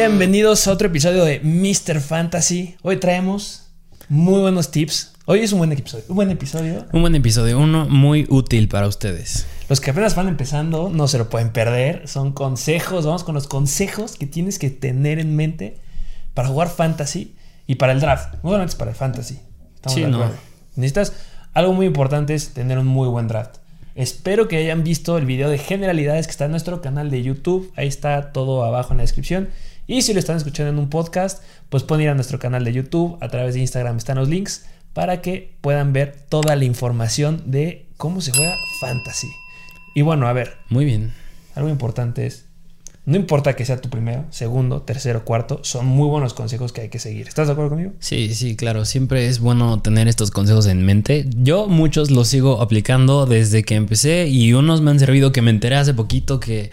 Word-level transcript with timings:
Bienvenidos 0.00 0.66
a 0.66 0.72
otro 0.72 0.86
episodio 0.88 1.26
de 1.26 1.40
Mr. 1.40 2.00
Fantasy. 2.00 2.74
Hoy 2.80 2.96
traemos 2.96 3.66
muy 4.08 4.40
buenos 4.40 4.70
tips. 4.70 5.12
Hoy 5.26 5.40
es 5.40 5.52
un 5.52 5.58
buen 5.58 5.72
episodio. 5.72 6.04
Un 6.08 6.16
buen 6.16 6.30
episodio. 6.30 6.86
Un 6.90 7.02
buen 7.02 7.14
episodio, 7.14 7.58
uno 7.58 7.86
muy 7.86 8.26
útil 8.30 8.66
para 8.68 8.86
ustedes. 8.86 9.44
Los 9.68 9.78
que 9.78 9.90
apenas 9.90 10.14
van 10.14 10.28
empezando 10.28 10.88
no 10.88 11.06
se 11.06 11.18
lo 11.18 11.28
pueden 11.28 11.50
perder. 11.50 12.08
Son 12.08 12.32
consejos. 12.32 13.04
Vamos 13.04 13.24
con 13.24 13.34
los 13.34 13.46
consejos 13.46 14.16
que 14.16 14.24
tienes 14.24 14.58
que 14.58 14.70
tener 14.70 15.18
en 15.18 15.36
mente 15.36 15.76
para 16.32 16.48
jugar 16.48 16.70
fantasy 16.70 17.34
y 17.66 17.74
para 17.74 17.92
el 17.92 18.00
draft. 18.00 18.36
Muy 18.42 18.56
bueno, 18.56 18.64
para 18.78 18.92
el 18.92 18.96
fantasy. 18.96 19.38
Estamos 19.74 19.94
Sí, 19.94 20.00
de 20.00 20.08
no. 20.08 20.30
Necesitas 20.76 21.12
algo 21.52 21.74
muy 21.74 21.84
importante 21.84 22.34
es 22.34 22.54
tener 22.54 22.78
un 22.78 22.86
muy 22.86 23.08
buen 23.08 23.28
draft. 23.28 23.58
Espero 23.94 24.48
que 24.48 24.56
hayan 24.56 24.82
visto 24.82 25.18
el 25.18 25.26
video 25.26 25.50
de 25.50 25.58
generalidades 25.58 26.26
que 26.26 26.30
está 26.30 26.46
en 26.46 26.52
nuestro 26.52 26.80
canal 26.80 27.10
de 27.10 27.22
YouTube. 27.22 27.70
Ahí 27.76 27.86
está 27.86 28.32
todo 28.32 28.64
abajo 28.64 28.94
en 28.94 28.96
la 28.96 29.02
descripción. 29.02 29.50
Y 29.90 30.02
si 30.02 30.12
lo 30.12 30.20
están 30.20 30.36
escuchando 30.36 30.70
en 30.70 30.78
un 30.78 30.88
podcast, 30.88 31.42
pues 31.68 31.82
pueden 31.82 32.04
ir 32.04 32.10
a 32.10 32.14
nuestro 32.14 32.38
canal 32.38 32.62
de 32.62 32.72
YouTube. 32.72 33.18
A 33.20 33.28
través 33.28 33.54
de 33.54 33.60
Instagram 33.60 33.96
están 33.96 34.18
los 34.18 34.28
links 34.28 34.64
para 34.92 35.20
que 35.20 35.56
puedan 35.60 35.92
ver 35.92 36.14
toda 36.28 36.54
la 36.54 36.64
información 36.64 37.42
de 37.46 37.86
cómo 37.96 38.20
se 38.20 38.30
juega 38.30 38.54
fantasy. 38.80 39.26
Y 39.96 40.02
bueno, 40.02 40.28
a 40.28 40.32
ver, 40.32 40.58
Muy 40.68 40.84
bien. 40.84 41.12
algo 41.56 41.68
importante 41.68 42.24
es, 42.24 42.44
no 43.04 43.16
importa 43.16 43.56
que 43.56 43.64
sea 43.64 43.80
tu 43.80 43.90
primero, 43.90 44.26
segundo, 44.30 44.82
tercero, 44.82 45.24
cuarto, 45.24 45.58
son 45.64 45.86
muy 45.86 46.06
buenos 46.06 46.34
consejos 46.34 46.72
que 46.72 46.82
hay 46.82 46.88
que 46.88 47.00
seguir. 47.00 47.26
¿Estás 47.26 47.48
de 47.48 47.54
acuerdo 47.54 47.70
conmigo? 47.70 47.90
Sí, 47.98 48.32
sí, 48.32 48.54
claro. 48.54 48.84
Siempre 48.84 49.26
es 49.26 49.40
bueno 49.40 49.82
tener 49.82 50.06
estos 50.06 50.30
consejos 50.30 50.66
en 50.66 50.86
mente. 50.86 51.26
Yo 51.36 51.66
muchos 51.66 52.12
los 52.12 52.28
sigo 52.28 52.62
aplicando 52.62 53.26
desde 53.26 53.64
que 53.64 53.74
empecé 53.74 54.28
y 54.28 54.52
unos 54.52 54.82
me 54.82 54.92
han 54.92 55.00
servido 55.00 55.32
que 55.32 55.42
me 55.42 55.50
enteré 55.50 55.74
hace 55.74 55.94
poquito 55.94 56.38
que 56.38 56.70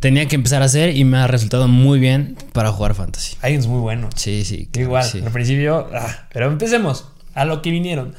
tenía 0.00 0.26
que 0.26 0.34
empezar 0.34 0.62
a 0.62 0.64
hacer 0.64 0.96
y 0.96 1.04
me 1.04 1.18
ha 1.18 1.26
resultado 1.26 1.68
muy 1.68 2.00
bien 2.00 2.36
para 2.52 2.72
jugar 2.72 2.94
fantasy. 2.94 3.36
Hay 3.42 3.54
unos 3.54 3.68
muy 3.68 3.80
buenos. 3.80 4.14
Sí, 4.16 4.44
sí. 4.44 4.66
claro, 4.72 4.86
Igual, 4.88 5.04
sí. 5.04 5.20
al 5.24 5.30
principio, 5.30 5.88
ah, 5.94 6.26
pero 6.32 6.46
empecemos 6.46 7.06
a 7.34 7.44
lo 7.44 7.62
que 7.62 7.70
vinieron. 7.70 8.14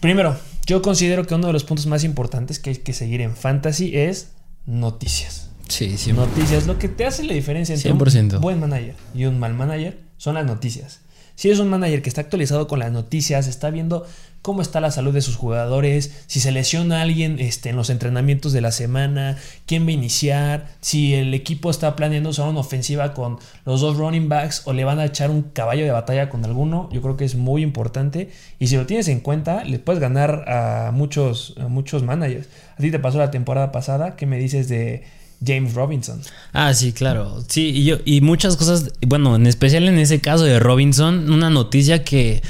Primero, 0.00 0.36
yo 0.66 0.82
considero 0.82 1.26
que 1.26 1.34
uno 1.34 1.46
de 1.46 1.52
los 1.52 1.64
puntos 1.64 1.86
más 1.86 2.02
importantes 2.04 2.58
que 2.58 2.70
hay 2.70 2.76
que 2.76 2.92
seguir 2.92 3.20
en 3.20 3.36
fantasy 3.36 3.96
es 3.96 4.32
noticias. 4.66 5.50
Sí, 5.68 5.96
sí. 5.96 6.12
Noticias, 6.12 6.66
lo 6.66 6.78
que 6.78 6.88
te 6.88 7.06
hace 7.06 7.24
la 7.24 7.34
diferencia 7.34 7.74
entre 7.74 7.92
100%. 7.92 8.34
un 8.36 8.40
buen 8.40 8.60
manager 8.60 8.94
y 9.14 9.24
un 9.26 9.38
mal 9.38 9.54
manager 9.54 9.98
son 10.16 10.34
las 10.34 10.44
noticias. 10.44 11.00
Si 11.34 11.50
es 11.50 11.58
un 11.58 11.68
manager 11.68 12.02
que 12.02 12.08
está 12.08 12.20
actualizado 12.20 12.68
con 12.68 12.78
las 12.78 12.92
noticias, 12.92 13.48
está 13.48 13.70
viendo 13.70 14.06
cómo 14.44 14.60
está 14.60 14.80
la 14.80 14.90
salud 14.90 15.14
de 15.14 15.22
sus 15.22 15.36
jugadores, 15.36 16.24
si 16.26 16.38
se 16.38 16.52
lesiona 16.52 17.00
alguien 17.00 17.40
este, 17.40 17.70
en 17.70 17.76
los 17.76 17.88
entrenamientos 17.88 18.52
de 18.52 18.60
la 18.60 18.72
semana, 18.72 19.38
quién 19.64 19.86
va 19.86 19.88
a 19.88 19.92
iniciar, 19.92 20.68
si 20.82 21.14
el 21.14 21.32
equipo 21.32 21.70
está 21.70 21.96
planeando 21.96 22.28
usar 22.28 22.50
una 22.50 22.60
ofensiva 22.60 23.14
con 23.14 23.38
los 23.64 23.80
dos 23.80 23.96
running 23.96 24.28
backs 24.28 24.60
o 24.66 24.74
le 24.74 24.84
van 24.84 24.98
a 24.98 25.06
echar 25.06 25.30
un 25.30 25.44
caballo 25.44 25.84
de 25.84 25.92
batalla 25.92 26.28
con 26.28 26.44
alguno, 26.44 26.90
yo 26.92 27.00
creo 27.00 27.16
que 27.16 27.24
es 27.24 27.36
muy 27.36 27.62
importante. 27.62 28.30
Y 28.58 28.66
si 28.66 28.76
lo 28.76 28.84
tienes 28.84 29.08
en 29.08 29.20
cuenta, 29.20 29.64
le 29.64 29.78
puedes 29.78 29.98
ganar 29.98 30.44
a 30.46 30.90
muchos, 30.92 31.54
a 31.58 31.68
muchos 31.68 32.02
managers. 32.02 32.48
A 32.74 32.82
ti 32.82 32.90
te 32.90 32.98
pasó 32.98 33.16
la 33.16 33.30
temporada 33.30 33.72
pasada, 33.72 34.14
¿qué 34.14 34.26
me 34.26 34.38
dices 34.38 34.68
de 34.68 35.04
James 35.44 35.74
Robinson? 35.74 36.20
Ah, 36.52 36.74
sí, 36.74 36.92
claro. 36.92 37.42
Sí, 37.48 37.70
y 37.70 37.84
yo, 37.84 37.98
y 38.04 38.20
muchas 38.20 38.56
cosas, 38.56 38.92
bueno, 39.06 39.36
en 39.36 39.46
especial 39.46 39.88
en 39.88 39.98
ese 39.98 40.20
caso 40.20 40.44
de 40.44 40.58
Robinson, 40.58 41.30
una 41.30 41.50
noticia 41.50 42.04
que 42.04 42.42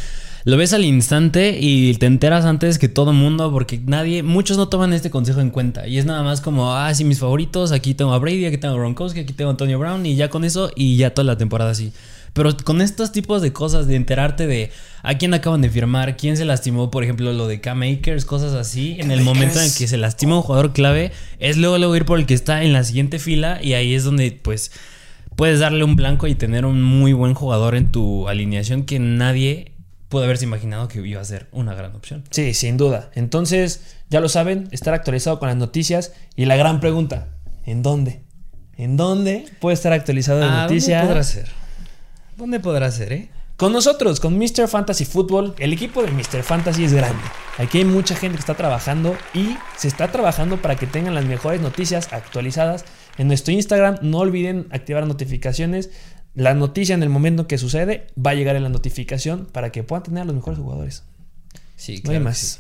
lo 0.45 0.59
ves 0.59 0.75
al 0.75 0.85
instante 0.85 1.57
y 1.59 1.95
te 1.95 2.05
enteras 2.05 2.45
antes 2.45 2.79
que 2.79 2.89
todo 2.89 3.13
el 3.13 3.17
mundo, 3.17 3.51
porque 3.51 3.81
nadie, 3.85 4.23
muchos 4.23 4.59
no 4.59 4.69
toman 4.69 4.93
este 4.93 5.09
consejo 5.11 5.41
en 5.41 5.51
cuenta. 5.51 5.89
Y 5.89 5.97
es 5.97 6.05
nada 6.05 6.23
más 6.23 6.43
como, 6.43 6.75
ah, 6.75 6.93
sí, 6.95 7.05
mis 7.05 7.19
favoritos, 7.19 7.73
aquí 7.73 7.95
tengo 7.95 8.13
a 8.13 8.19
Brady, 8.19 8.45
aquí 8.45 8.59
tengo 8.59 8.75
a 8.75 8.77
Gronkowski, 8.77 9.21
aquí 9.21 9.33
tengo 9.33 9.49
a 9.49 9.53
Antonio 9.53 9.79
Brown, 9.79 10.05
y 10.05 10.17
ya 10.17 10.29
con 10.29 10.45
eso, 10.45 10.71
y 10.77 10.97
ya 10.97 11.15
toda 11.15 11.25
la 11.25 11.39
temporada 11.39 11.71
así. 11.71 11.93
Pero 12.35 12.57
con 12.59 12.83
estos 12.83 13.13
tipos 13.13 13.41
de 13.41 13.53
cosas, 13.53 13.87
de 13.87 13.97
enterarte 13.97 14.47
de 14.47 14.71
a 15.03 15.17
quién 15.17 15.33
acaban 15.33 15.63
de 15.63 15.71
firmar, 15.71 16.17
quién 16.17 16.37
se 16.37 16.45
lastimó, 16.45 16.91
por 16.91 17.05
ejemplo, 17.05 17.33
lo 17.33 17.47
de 17.47 17.61
K-Makers, 17.61 18.25
cosas 18.25 18.53
así, 18.53 18.97
en 18.99 19.11
el 19.11 19.23
momento 19.23 19.59
en 19.59 19.65
el 19.65 19.75
que 19.75 19.87
se 19.87 19.97
lastima 19.97 20.37
un 20.37 20.43
jugador 20.43 20.73
clave, 20.73 21.13
es 21.39 21.57
luego, 21.57 21.79
luego 21.79 21.97
ir 21.97 22.05
por 22.05 22.19
el 22.19 22.27
que 22.27 22.35
está 22.35 22.63
en 22.63 22.73
la 22.73 22.85
siguiente 22.85 23.19
fila, 23.19 23.61
y 23.63 23.75
ahí 23.75 23.95
es 23.95 24.05
donde, 24.05 24.33
pues, 24.33 24.73
puedes 25.37 25.61
darle 25.61 25.85
un 25.85 25.97
blanco 25.97 26.27
y 26.27 26.35
tener 26.35 26.67
un 26.67 26.83
muy 26.83 27.13
buen 27.13 27.35
jugador 27.35 27.77
en 27.77 27.91
tu 27.91 28.29
alineación 28.29 28.85
que 28.85 28.99
nadie 28.99 29.73
puede 30.09 30.27
haberse 30.27 30.45
imaginado 30.45 30.89
que 30.89 31.07
iba 31.07 31.21
a 31.21 31.25
ser 31.25 31.49
una 31.53 31.75
gran 31.75 31.95
opción. 31.95 32.25
Sí, 32.31 32.55
sin 32.55 32.77
duda. 32.77 33.11
Entonces, 33.15 33.97
ya 34.11 34.21
lo 34.21 34.29
saben, 34.29 34.69
estar 34.71 34.95
actualizado 34.95 35.39
con 35.39 35.49
las 35.49 35.57
noticias. 35.57 36.13
Y 36.37 36.45
la 36.45 36.57
gran 36.57 36.81
pregunta, 36.81 37.29
¿en 37.67 37.83
dónde? 37.83 38.23
¿En 38.77 38.97
dónde 38.97 39.47
puede 39.61 39.75
estar 39.75 39.93
actualizado 39.93 40.41
de 40.41 40.47
noticias? 40.47 41.45
¿Dónde 42.37 42.61
podrá 42.61 42.91
ser? 42.91 43.09
¿Dónde 43.09 43.19
podrá 43.19 43.29
ser, 43.31 43.39
eh? 43.39 43.45
Con 43.57 43.73
nosotros, 43.73 44.19
con 44.19 44.37
Mr. 44.37 44.67
Fantasy 44.67 45.05
Football, 45.05 45.55
el 45.59 45.73
equipo 45.73 46.03
de 46.03 46.11
Mr. 46.11 46.43
Fantasy 46.43 46.83
es 46.85 46.93
grande. 46.93 47.23
Aquí 47.59 47.79
hay 47.79 47.85
mucha 47.85 48.17
gente 48.17 48.35
que 48.37 48.41
está 48.41 48.55
trabajando 48.57 49.17
y 49.33 49.57
se 49.77 49.87
está 49.87 50.11
trabajando 50.11 50.61
para 50.61 50.75
que 50.75 50.89
tengan 50.89 51.15
las 51.15 51.25
mejores 51.25 51.61
noticias 51.61 52.13
actualizadas. 52.13 52.85
En 53.17 53.29
nuestro 53.29 53.53
Instagram 53.53 53.99
no 54.03 54.19
olviden 54.19 54.67
activar 54.73 55.07
notificaciones. 55.07 55.91
La 56.35 56.55
noticia 56.55 56.97
en 56.97 57.05
el 57.05 57.11
momento 57.11 57.47
que 57.47 57.57
sucede 57.59 58.09
va 58.19 58.33
a 58.33 58.35
llegar 58.35 58.57
en 58.57 58.65
la 58.65 58.71
notificación 58.71 59.47
para 59.47 59.71
que 59.71 59.85
puedan 59.85 60.03
tener 60.03 60.23
a 60.23 60.25
los 60.25 60.35
mejores 60.35 60.59
jugadores. 60.59 61.05
Sí, 61.77 62.03
No 62.05 62.11
hay 62.11 62.19
más. 62.19 62.39
sí. 62.39 62.59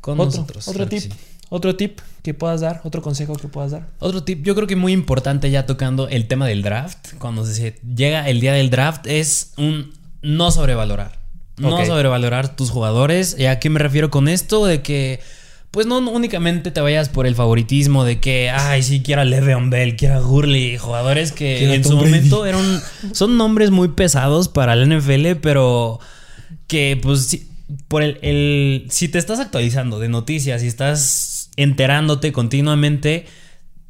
Con 0.00 0.20
otro, 0.20 0.26
nosotros. 0.42 0.68
otro 0.68 0.86
claro 0.86 0.90
tip. 0.90 1.12
sí. 1.12 1.18
Otro 1.54 1.76
tip 1.76 1.98
que 2.22 2.32
puedas 2.32 2.62
dar, 2.62 2.80
otro 2.82 3.02
consejo 3.02 3.34
que 3.36 3.46
puedas 3.46 3.72
dar. 3.72 3.86
Otro 3.98 4.22
tip, 4.22 4.42
yo 4.42 4.54
creo 4.54 4.66
que 4.66 4.74
muy 4.74 4.92
importante 4.92 5.50
ya 5.50 5.66
tocando 5.66 6.08
el 6.08 6.26
tema 6.26 6.46
del 6.46 6.62
draft, 6.62 7.14
cuando 7.18 7.44
se 7.44 7.74
llega 7.94 8.26
el 8.30 8.40
día 8.40 8.54
del 8.54 8.70
draft, 8.70 9.06
es 9.06 9.52
un 9.58 9.92
no 10.22 10.50
sobrevalorar. 10.50 11.18
No 11.58 11.84
sobrevalorar 11.84 12.56
tus 12.56 12.70
jugadores. 12.70 13.36
¿Y 13.38 13.44
a 13.44 13.58
qué 13.60 13.68
me 13.68 13.78
refiero 13.80 14.10
con 14.10 14.28
esto? 14.28 14.64
De 14.64 14.80
que, 14.80 15.20
pues 15.70 15.86
no 15.86 15.98
únicamente 15.98 16.70
te 16.70 16.80
vayas 16.80 17.10
por 17.10 17.26
el 17.26 17.34
favoritismo 17.34 18.04
de 18.04 18.18
que, 18.18 18.48
ay, 18.48 18.82
sí, 18.82 19.02
quiero 19.02 19.20
a 19.20 19.24
Le'Veon 19.26 19.68
Bell, 19.68 19.96
quiero 19.96 20.14
a 20.16 20.20
Gurley, 20.20 20.78
jugadores 20.78 21.32
que 21.32 21.56
Quiero 21.58 21.74
en 21.74 21.84
su 21.84 21.96
Brady. 21.98 22.04
momento 22.12 22.46
eran, 22.46 22.82
son 23.12 23.36
nombres 23.36 23.70
muy 23.70 23.88
pesados 23.88 24.48
para 24.48 24.74
la 24.74 24.86
NFL, 24.86 25.36
pero 25.42 26.00
que 26.66 26.98
pues 27.02 27.26
si, 27.26 27.48
por 27.88 28.02
el, 28.02 28.18
el- 28.22 28.86
si 28.90 29.08
te 29.08 29.18
estás 29.18 29.38
actualizando 29.38 29.98
de 29.98 30.08
noticias 30.08 30.62
y 30.62 30.66
estás 30.66 31.28
enterándote 31.56 32.32
continuamente, 32.32 33.26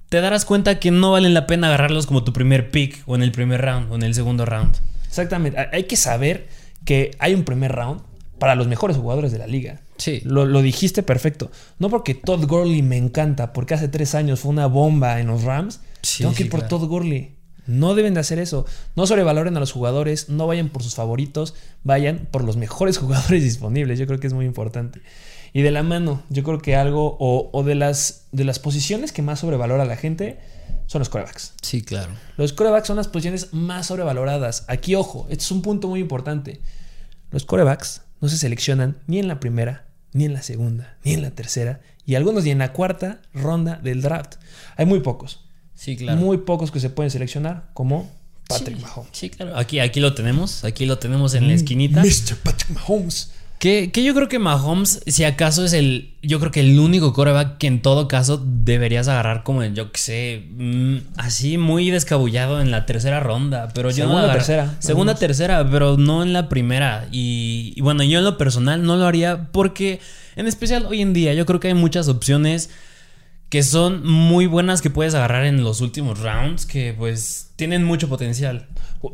te 0.08 0.20
darás 0.20 0.44
cuenta 0.44 0.78
que 0.78 0.90
no 0.90 1.12
valen 1.12 1.34
la 1.34 1.46
pena 1.46 1.68
agarrarlos 1.68 2.06
como 2.06 2.24
tu 2.24 2.32
primer 2.32 2.70
pick 2.70 3.02
o 3.06 3.14
en 3.14 3.22
el 3.22 3.32
primer 3.32 3.60
round 3.62 3.90
o 3.90 3.94
en 3.94 4.02
el 4.02 4.14
segundo 4.14 4.44
round. 4.44 4.76
Exactamente. 5.06 5.58
Hay- 5.72 5.84
que 5.84 5.96
saber 5.96 6.48
que 6.84 7.12
hay 7.18 7.34
un 7.34 7.44
primer 7.44 7.72
round 7.72 8.00
para 8.38 8.54
los 8.54 8.66
mejores 8.66 8.96
jugadores 8.96 9.30
de 9.32 9.38
la 9.38 9.46
liga. 9.46 9.80
Sí. 9.98 10.20
Lo, 10.24 10.44
lo 10.46 10.62
dijiste 10.62 11.02
perfecto. 11.02 11.50
No 11.78 11.88
porque 11.90 12.14
Todd 12.14 12.44
Gurley 12.46 12.82
me 12.82 12.96
encanta, 12.96 13.52
porque 13.52 13.74
hace 13.74 13.88
tres 13.88 14.14
años 14.14 14.40
fue 14.40 14.50
una 14.50 14.66
bomba 14.66 15.20
en 15.20 15.28
los 15.28 15.44
Rams. 15.44 15.80
Sí, 16.02 16.24
tengo 16.24 16.34
que 16.34 16.44
ir 16.44 16.50
por 16.50 16.60
claro. 16.60 16.78
Todd 16.78 16.88
Gurley. 16.88 17.36
No 17.66 17.94
deben 17.94 18.15
de 18.15 18.20
hacer 18.20 18.41
eso. 18.41 18.66
No 18.97 19.06
sobrevaloren 19.06 19.56
a 19.56 19.60
los 19.60 19.70
jugadores, 19.70 20.28
no 20.28 20.48
vayan 20.48 20.68
por 20.70 20.82
sus 20.82 20.97
favoritos, 20.97 21.54
vayan 21.84 22.26
por 22.32 22.42
los 22.42 22.56
mejores 22.56 22.98
jugadores 22.98 23.44
disponibles. 23.44 23.98
Yo 24.00 24.06
creo 24.08 24.18
que 24.18 24.26
es 24.26 24.32
muy 24.32 24.44
importante. 24.47 25.00
Y 25.53 25.63
de 25.63 25.71
la 25.71 25.83
mano, 25.83 26.22
yo 26.31 26.43
creo 26.43 26.59
que 26.60 26.77
algo, 26.77 27.16
o, 27.21 27.51
o 27.53 27.63
de, 27.63 27.75
las, 27.75 28.27
de 28.33 28.45
las 28.45 28.59
posiciones 28.59 29.13
que 29.13 29.21
más 29.22 29.41
sobrevalora 29.41 29.84
la 29.84 29.97
gente, 29.97 30.39
son 30.87 31.01
los 31.01 31.09
corebacks. 31.09 31.54
Sí, 31.63 31.83
claro. 31.83 32.13
Los 32.37 32.53
corebacks 32.53 32.87
son 32.87 32.97
las 32.97 33.09
posiciones 33.09 33.53
más 33.53 33.87
sobrevaloradas. 33.87 34.65
Aquí, 34.69 34.95
ojo, 34.95 35.27
este 35.31 35.45
es 35.45 35.51
un 35.51 35.63
punto 35.63 35.89
muy 35.89 36.01
importante. 36.01 36.60
Los 37.31 37.45
corebacks 37.45 38.03
no 38.21 38.28
se 38.28 38.37
seleccionan 38.39 38.99
ni 39.07 39.19
en 39.19 39.28
la 39.28 39.41
primera, 39.41 39.87
ni 40.13 40.25
en 40.25 40.33
la 40.34 40.43
segunda, 40.43 40.97
ni 41.04 41.13
en 41.15 41.22
la 41.22 41.31
tercera, 41.31 41.81
y 42.07 42.15
algunos 42.15 42.45
ni 42.45 42.51
en 42.51 42.59
la 42.59 42.72
cuarta 42.72 43.21
ronda 43.34 43.77
del 43.83 44.03
draft. 44.03 44.37
Hay 44.77 44.87
muy 44.87 45.01
pocos, 45.01 45.45
Sí, 45.75 45.97
claro. 45.97 46.19
muy 46.21 46.39
pocos 46.39 46.71
que 46.71 46.81
se 46.81 46.91
pueden 46.91 47.10
seleccionar, 47.10 47.71
como 47.75 48.10
Patrick 48.49 48.77
sí, 48.78 48.83
Mahomes. 48.83 49.10
Sí, 49.13 49.31
claro. 49.31 49.57
Aquí, 49.57 49.81
aquí 49.81 50.01
lo 50.01 50.15
tenemos. 50.15 50.65
Aquí 50.65 50.84
lo 50.87 50.99
tenemos 50.99 51.34
en 51.34 51.49
la 51.49 51.54
esquinita. 51.54 52.03
Mr. 52.03 52.37
Patrick 52.43 52.71
Mahomes. 52.71 53.33
Que, 53.62 53.92
que 53.92 54.03
yo 54.03 54.12
creo 54.12 54.28
que 54.28 54.41
Mahomes, 54.41 55.04
si 55.06 55.22
acaso 55.22 55.64
es 55.64 55.72
el. 55.72 56.14
Yo 56.20 56.41
creo 56.41 56.50
que 56.50 56.59
el 56.59 56.76
único 56.80 57.12
coreback 57.12 57.59
que 57.59 57.68
en 57.68 57.80
todo 57.80 58.09
caso 58.09 58.42
deberías 58.44 59.06
agarrar 59.06 59.44
como 59.44 59.62
el, 59.62 59.72
yo 59.72 59.92
que 59.92 60.00
sé, 60.00 60.42
mm, 60.56 60.97
así 61.16 61.59
muy 61.59 61.88
descabullado 61.92 62.60
en 62.60 62.72
la 62.72 62.86
tercera 62.86 63.20
ronda. 63.20 63.68
Pero 63.72 63.91
yo 63.91 63.94
Segunda, 63.98 64.14
no 64.14 64.24
agarra- 64.24 64.38
tercera, 64.41 64.74
Segunda, 64.80 65.14
tercera, 65.14 65.70
pero 65.70 65.97
no 65.97 66.24
en 66.24 66.32
la 66.32 66.48
primera. 66.48 67.06
Y, 67.12 67.72
y 67.76 67.80
bueno, 67.82 68.03
yo 68.03 68.18
en 68.18 68.24
lo 68.24 68.36
personal 68.36 68.82
no 68.82 68.97
lo 68.97 69.06
haría 69.06 69.47
porque, 69.53 70.00
en 70.34 70.48
especial 70.48 70.84
hoy 70.86 71.00
en 71.00 71.12
día, 71.12 71.32
yo 71.32 71.47
creo 71.47 71.60
que 71.60 71.68
hay 71.68 71.74
muchas 71.74 72.08
opciones 72.08 72.68
que 73.53 73.63
son 73.63 74.03
muy 74.07 74.47
buenas 74.47 74.81
que 74.81 74.89
puedes 74.89 75.15
agarrar 75.15 75.45
en 75.45 75.63
los 75.63 75.83
últimos 75.83 76.21
rounds 76.21 76.65
que 76.65 76.95
pues 76.97 77.51
tienen 77.57 77.84
mucho 77.84 78.09
potencial. 78.09 78.66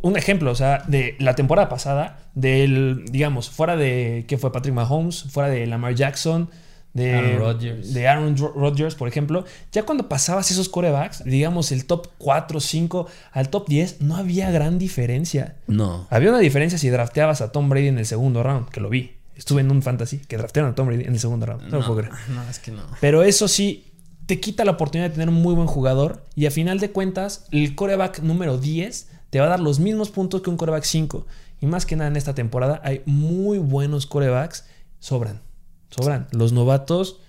Un 0.03 0.17
ejemplo, 0.17 0.53
o 0.53 0.55
sea, 0.55 0.85
de 0.87 1.17
la 1.19 1.35
temporada 1.35 1.69
pasada, 1.69 2.21
del, 2.35 3.05
digamos, 3.11 3.51
fuera 3.51 3.75
de 3.77 4.27
que 4.29 4.39
fue 4.39 4.53
Patrick 4.53 4.75
Mahomes, 4.75 5.25
fuera 5.25 5.49
de 5.49 5.67
Lamar 5.67 5.97
Jackson, 5.97 6.49
de 6.95 7.15
Aaron 7.15 7.39
Rodgers. 7.39 7.93
de 7.93 8.07
Aaron 8.07 8.37
Ro- 8.37 8.53
Rodgers, 8.55 8.95
por 8.95 9.09
ejemplo, 9.09 9.45
ya 9.73 9.83
cuando 9.85 10.09
pasabas 10.09 10.51
esos 10.53 10.69
corebacks, 10.69 11.25
digamos 11.25 11.73
el 11.73 11.85
top 11.87 12.07
4, 12.19 12.61
5 12.61 13.09
al 13.33 13.49
top 13.49 13.67
10, 13.69 14.03
no 14.03 14.17
había 14.17 14.53
gran 14.53 14.79
diferencia. 14.79 15.57
No. 15.67 16.07
Había 16.11 16.29
una 16.31 16.39
diferencia 16.39 16.79
si 16.79 16.89
drafteabas 16.91 17.41
a 17.41 17.51
Tom 17.51 17.69
Brady 17.69 17.89
en 17.89 17.99
el 17.99 18.07
segundo 18.07 18.45
round, 18.45 18.69
que 18.69 18.81
lo 18.81 18.89
vi. 18.89 19.17
Estuve 19.37 19.61
en 19.61 19.71
un 19.71 19.83
fantasy 19.83 20.19
que 20.19 20.37
draftearon 20.37 20.73
a 20.73 20.75
Tom 20.75 20.87
Brady 20.89 21.05
en 21.05 21.13
el 21.15 21.21
segundo 21.21 21.47
round. 21.47 21.63
No, 21.71 21.79
lo 21.79 21.87
puedo 21.87 22.01
creer. 22.03 22.13
no, 22.29 22.49
es 22.49 22.59
que 22.59 22.71
no. 22.73 22.83
Pero 23.01 23.23
eso 23.23 23.47
sí, 23.47 23.85
te 24.29 24.41
quita 24.41 24.67
la 24.67 24.73
oportunidad 24.73 25.09
de 25.09 25.15
tener 25.15 25.31
un 25.31 25.37
muy 25.37 25.55
buen 25.55 25.67
jugador. 25.67 26.23
Y 26.35 26.45
a 26.45 26.51
final 26.51 26.81
de 26.81 26.91
cuentas, 26.91 27.47
el 27.51 27.75
coreback 27.75 28.21
número 28.21 28.59
10 28.59 29.09
te 29.31 29.41
va 29.41 29.47
a 29.47 29.49
dar 29.49 29.61
los 29.61 29.81
mismos 29.81 30.11
puntos 30.11 30.43
que 30.43 30.51
un 30.51 30.59
coreback 30.59 30.85
5. 30.85 31.27
Y 31.63 31.67
más 31.67 31.87
que 31.87 31.97
nada 31.97 32.11
en 32.11 32.17
esta 32.17 32.35
temporada 32.35 32.79
hay 32.85 33.01
muy 33.07 33.57
buenos 33.57 34.05
corebacks. 34.05 34.67
Sobran. 35.01 35.41
Sobran. 35.89 36.29
Los 36.33 36.53
novatos, 36.53 37.21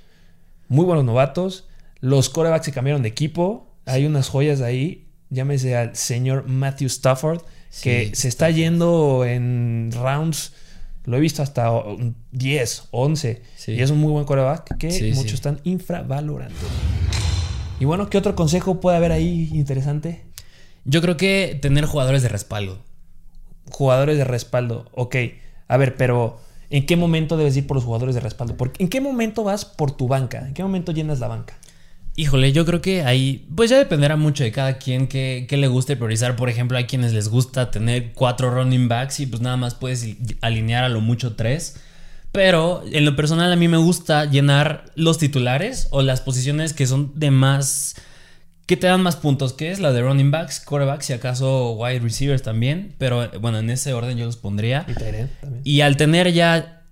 muy 0.68 0.84
buenos 0.84 1.06
novatos. 1.06 1.69
Los 2.01 2.30
corebacks 2.30 2.66
que 2.66 2.74
cambiaron 2.74 3.01
de 3.01 3.07
equipo. 3.07 3.74
Hay 3.86 4.06
unas 4.06 4.28
joyas 4.28 4.60
ahí. 4.60 5.07
Llámese 5.30 5.78
al 5.78 5.96
señor 5.96 6.50
Matthew 6.50 6.88
Stafford, 6.88 7.44
que 7.81 8.07
Sí, 8.07 8.16
se 8.16 8.28
está 8.28 8.50
yendo 8.50 9.24
en 9.24 9.92
rounds. 9.94 10.51
Lo 11.06 11.16
he 11.16 11.22
visto 11.22 11.42
hasta 11.42 11.72
um, 11.72 12.13
10, 12.34 12.90
11. 12.92 13.42
Sí. 13.56 13.72
Y 13.72 13.81
es 13.81 13.90
un 13.90 14.00
muy 14.00 14.12
buen 14.12 14.25
coreback 14.25 14.78
que 14.78 14.92
Sí, 14.92 15.13
muchos 15.13 15.36
están 15.36 15.62
infravalorando. 15.63 16.57
Y 17.80 17.86
bueno, 17.86 18.10
¿qué 18.10 18.18
otro 18.18 18.36
consejo 18.36 18.81
puede 18.81 18.98
haber 18.98 19.12
ahí 19.12 19.50
interesante? 19.54 20.24
Yo 20.86 21.02
creo 21.02 21.18
que 21.18 21.58
tener 21.62 21.86
jugadores 21.86 22.22
de 22.22 22.30
respaldo. 22.30 22.80
Jugadores 23.72 24.18
de 24.18 24.26
respaldo. 24.26 24.90
Ok. 24.94 25.16
A 25.68 25.78
ver, 25.78 25.96
pero 25.96 26.40
¿en 26.70 26.86
qué 26.86 26.98
momento 26.98 27.38
debes 27.38 27.56
ir 27.56 27.68
por 27.68 27.76
los 27.76 27.86
jugadores 27.86 28.16
de 28.16 28.22
respaldo? 28.22 28.58
Porque, 28.58 28.84
¿En 28.84 28.90
qué 28.90 29.00
momento 29.00 29.44
vas 29.44 29.66
por 29.66 29.92
tu 29.92 30.08
banca? 30.08 30.46
¿En 30.48 30.54
qué 30.54 30.64
momento 30.64 30.92
llenas 30.92 31.20
la 31.20 31.28
banca? 31.28 31.58
Híjole, 32.16 32.52
yo 32.52 32.66
creo 32.66 32.81
que 32.81 33.04
ahí, 33.04 33.48
pues 33.56 33.70
ya 33.70 33.78
dependerá 33.78 34.18
mucho 34.18 34.44
de 34.44 34.52
cada 34.52 34.78
quien 34.78 35.08
que, 35.08 35.48
le 35.50 35.68
guste 35.68 35.96
priorizar. 35.96 36.36
Por 36.36 36.50
ejemplo, 36.50 36.78
hay 36.78 36.84
quienes 36.84 37.14
les 37.14 37.30
gusta 37.30 37.72
tener 37.72 38.12
cuatro 38.14 38.52
running 38.52 38.90
backs 38.90 39.22
y 39.22 39.25
pues 39.25 39.42
nada 39.42 39.56
más 39.56 39.75
puedes 39.75 40.18
alinear 40.42 40.84
a 40.84 40.90
lo 40.90 41.00
mucho 41.00 41.38
tres. 41.38 41.80
Pero 42.31 42.84
en 42.92 43.06
lo 43.06 43.16
personal 43.16 43.52
a 43.52 43.56
mí 43.56 43.68
me 43.68 43.78
gusta 43.78 44.26
llenar 44.26 44.86
los 44.96 45.18
titulares 45.18 45.88
o 45.92 46.02
las 46.02 46.22
posiciones 46.22 46.74
que 46.74 46.86
son 46.86 47.12
de 47.16 47.31
más... 47.31 47.96
que 48.68 48.78
te 48.78 48.86
dan 48.88 49.02
más 49.02 49.16
puntos, 49.16 49.54
que 49.54 49.72
es 49.72 49.80
la 49.80 49.92
de 49.92 50.02
running 50.02 50.30
backs, 50.30 50.60
quarterbacks 50.60 51.10
y 51.10 51.14
acaso 51.14 51.72
wide 51.72 52.00
receivers 52.00 52.44
también. 52.44 52.94
Pero 53.00 53.30
bueno, 53.40 53.58
en 53.58 53.70
ese 53.72 53.94
orden 53.94 54.18
yo 54.18 54.26
los 54.26 54.38
pondría. 54.38 54.86
Y 54.88 54.94
también. 54.94 55.30
Y 55.64 55.81
al 55.81 55.98
tener 55.98 56.31
ya 56.31 56.84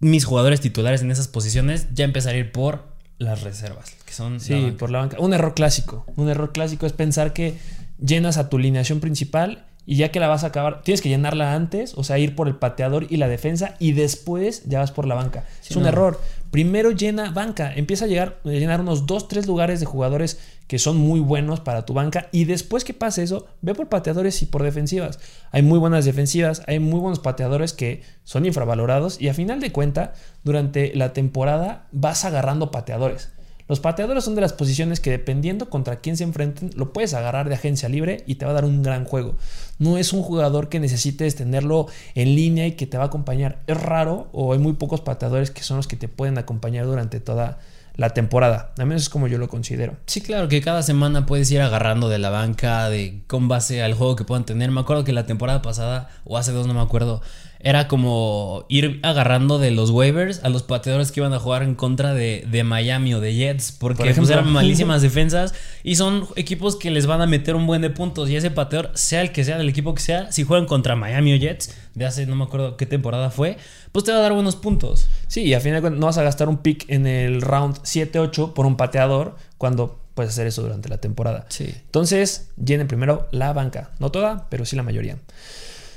mis 0.00 0.24
jugadores 0.24 0.60
titulares 0.60 1.02
en 1.02 1.10
esas 1.10 1.28
posiciones, 1.28 1.88
ya 1.92 2.04
empezar 2.04 2.34
a 2.34 2.38
ir 2.38 2.52
por 2.52 2.96
las 3.18 3.42
reservas, 3.42 3.90
que 4.06 4.12
son... 4.12 4.40
Sí, 4.40 4.74
por 4.78 4.90
la 4.90 5.00
banca. 5.00 5.18
Un 5.18 5.34
error 5.34 5.54
clásico. 5.54 6.06
Un 6.16 6.28
error 6.28 6.52
clásico 6.52 6.86
es 6.86 6.92
pensar 6.92 7.32
que 7.32 7.58
llenas 7.98 8.38
a 8.38 8.48
tu 8.48 8.56
alineación 8.56 9.00
principal 9.00 9.66
y 9.90 9.96
ya 9.96 10.10
que 10.10 10.20
la 10.20 10.28
vas 10.28 10.44
a 10.44 10.48
acabar, 10.48 10.82
tienes 10.82 11.00
que 11.00 11.08
llenarla 11.08 11.54
antes, 11.54 11.94
o 11.96 12.04
sea, 12.04 12.18
ir 12.18 12.36
por 12.36 12.46
el 12.46 12.56
pateador 12.56 13.06
y 13.08 13.16
la 13.16 13.26
defensa 13.26 13.74
y 13.78 13.92
después 13.92 14.64
ya 14.66 14.80
vas 14.80 14.92
por 14.92 15.06
la 15.06 15.14
banca. 15.14 15.46
Sí, 15.62 15.68
es 15.70 15.76
un 15.76 15.84
no. 15.84 15.88
error. 15.88 16.20
Primero 16.50 16.90
llena 16.90 17.30
banca, 17.30 17.72
empieza 17.74 18.04
a 18.04 18.08
llegar 18.08 18.38
a 18.44 18.48
llenar 18.50 18.82
unos 18.82 19.06
2, 19.06 19.28
3 19.28 19.46
lugares 19.46 19.80
de 19.80 19.86
jugadores 19.86 20.40
que 20.66 20.78
son 20.78 20.98
muy 20.98 21.20
buenos 21.20 21.60
para 21.60 21.86
tu 21.86 21.94
banca 21.94 22.28
y 22.32 22.44
después 22.44 22.84
que 22.84 22.92
pase 22.92 23.22
eso, 23.22 23.46
ve 23.62 23.74
por 23.74 23.88
pateadores 23.88 24.42
y 24.42 24.46
por 24.46 24.62
defensivas. 24.62 25.20
Hay 25.52 25.62
muy 25.62 25.78
buenas 25.78 26.04
defensivas, 26.04 26.62
hay 26.66 26.80
muy 26.80 27.00
buenos 27.00 27.20
pateadores 27.20 27.72
que 27.72 28.02
son 28.24 28.44
infravalorados 28.44 29.18
y 29.18 29.28
a 29.28 29.34
final 29.34 29.58
de 29.58 29.72
cuenta, 29.72 30.12
durante 30.44 30.94
la 30.94 31.14
temporada 31.14 31.86
vas 31.92 32.26
agarrando 32.26 32.70
pateadores. 32.70 33.30
Los 33.68 33.80
pateadores 33.80 34.24
son 34.24 34.34
de 34.34 34.40
las 34.40 34.54
posiciones 34.54 34.98
que 34.98 35.10
dependiendo 35.10 35.68
contra 35.68 36.00
quién 36.00 36.16
se 36.16 36.24
enfrenten, 36.24 36.70
lo 36.74 36.92
puedes 36.92 37.12
agarrar 37.12 37.48
de 37.48 37.54
agencia 37.54 37.88
libre 37.88 38.24
y 38.26 38.36
te 38.36 38.46
va 38.46 38.52
a 38.52 38.54
dar 38.54 38.64
un 38.64 38.82
gran 38.82 39.04
juego. 39.04 39.36
No 39.78 39.98
es 39.98 40.12
un 40.12 40.22
jugador 40.22 40.68
que 40.70 40.80
necesites 40.80 41.36
tenerlo 41.36 41.86
en 42.14 42.34
línea 42.34 42.66
y 42.66 42.72
que 42.72 42.86
te 42.86 42.96
va 42.96 43.04
a 43.04 43.06
acompañar. 43.08 43.62
Es 43.66 43.80
raro 43.80 44.28
o 44.32 44.54
hay 44.54 44.58
muy 44.58 44.72
pocos 44.72 45.02
pateadores 45.02 45.50
que 45.50 45.62
son 45.62 45.76
los 45.76 45.86
que 45.86 45.96
te 45.96 46.08
pueden 46.08 46.38
acompañar 46.38 46.86
durante 46.86 47.20
toda 47.20 47.58
la 47.98 48.10
temporada. 48.10 48.72
Al 48.78 48.86
menos 48.86 49.02
es 49.02 49.08
como 49.10 49.26
yo 49.26 49.38
lo 49.38 49.48
considero. 49.48 49.96
Sí, 50.06 50.20
claro, 50.22 50.48
que 50.48 50.62
cada 50.62 50.82
semana 50.82 51.26
puedes 51.26 51.50
ir 51.50 51.60
agarrando 51.60 52.08
de 52.08 52.18
la 52.18 52.30
banca, 52.30 52.88
de 52.88 53.22
con 53.26 53.48
base 53.48 53.82
al 53.82 53.92
juego 53.94 54.16
que 54.16 54.24
puedan 54.24 54.46
tener. 54.46 54.70
Me 54.70 54.80
acuerdo 54.80 55.04
que 55.04 55.12
la 55.12 55.26
temporada 55.26 55.62
pasada, 55.62 56.08
o 56.24 56.38
hace 56.38 56.52
dos, 56.52 56.66
no 56.68 56.74
me 56.74 56.80
acuerdo, 56.80 57.20
era 57.60 57.88
como 57.88 58.64
ir 58.68 59.00
agarrando 59.02 59.58
de 59.58 59.70
los 59.70 59.90
waivers 59.90 60.44
a 60.44 60.48
los 60.48 60.62
pateadores 60.62 61.10
que 61.10 61.20
iban 61.20 61.32
a 61.32 61.38
jugar 61.38 61.62
en 61.62 61.74
contra 61.74 62.14
de, 62.14 62.46
de 62.48 62.64
Miami 62.64 63.14
o 63.14 63.20
de 63.20 63.34
Jets, 63.34 63.72
porque 63.72 64.04
Por 64.04 64.14
pues, 64.14 64.30
eran 64.30 64.50
malísimas 64.52 65.02
defensas 65.02 65.54
y 65.82 65.96
son 65.96 66.28
equipos 66.36 66.76
que 66.76 66.90
les 66.90 67.06
van 67.06 67.20
a 67.20 67.26
meter 67.26 67.56
un 67.56 67.66
buen 67.66 67.82
de 67.82 67.90
puntos. 67.90 68.30
Y 68.30 68.36
ese 68.36 68.50
pateador, 68.50 68.92
sea 68.94 69.22
el 69.22 69.32
que 69.32 69.44
sea, 69.44 69.58
del 69.58 69.68
equipo 69.68 69.94
que 69.94 70.02
sea, 70.02 70.30
si 70.30 70.44
juegan 70.44 70.66
contra 70.66 70.94
Miami 70.94 71.34
o 71.34 71.36
Jets, 71.36 71.74
de 71.94 72.06
hace 72.06 72.26
no 72.26 72.36
me 72.36 72.44
acuerdo 72.44 72.76
qué 72.76 72.86
temporada 72.86 73.30
fue, 73.30 73.56
pues 73.92 74.04
te 74.04 74.12
va 74.12 74.18
a 74.18 74.22
dar 74.22 74.32
buenos 74.32 74.56
puntos. 74.56 75.08
Sí, 75.26 75.42
y 75.42 75.54
al 75.54 75.60
final 75.60 75.98
no 75.98 76.06
vas 76.06 76.18
a 76.18 76.22
gastar 76.22 76.48
un 76.48 76.58
pick 76.58 76.84
en 76.88 77.06
el 77.06 77.42
round 77.42 77.78
7-8 77.82 78.52
por 78.52 78.66
un 78.66 78.76
pateador 78.76 79.36
cuando 79.56 80.00
puedes 80.14 80.32
hacer 80.32 80.46
eso 80.46 80.62
durante 80.62 80.88
la 80.88 80.98
temporada. 80.98 81.46
Sí. 81.48 81.72
Entonces, 81.86 82.50
llenen 82.62 82.88
primero 82.88 83.28
la 83.30 83.52
banca. 83.52 83.90
No 83.98 84.10
toda, 84.10 84.48
pero 84.48 84.64
sí 84.64 84.76
la 84.76 84.82
mayoría. 84.82 85.16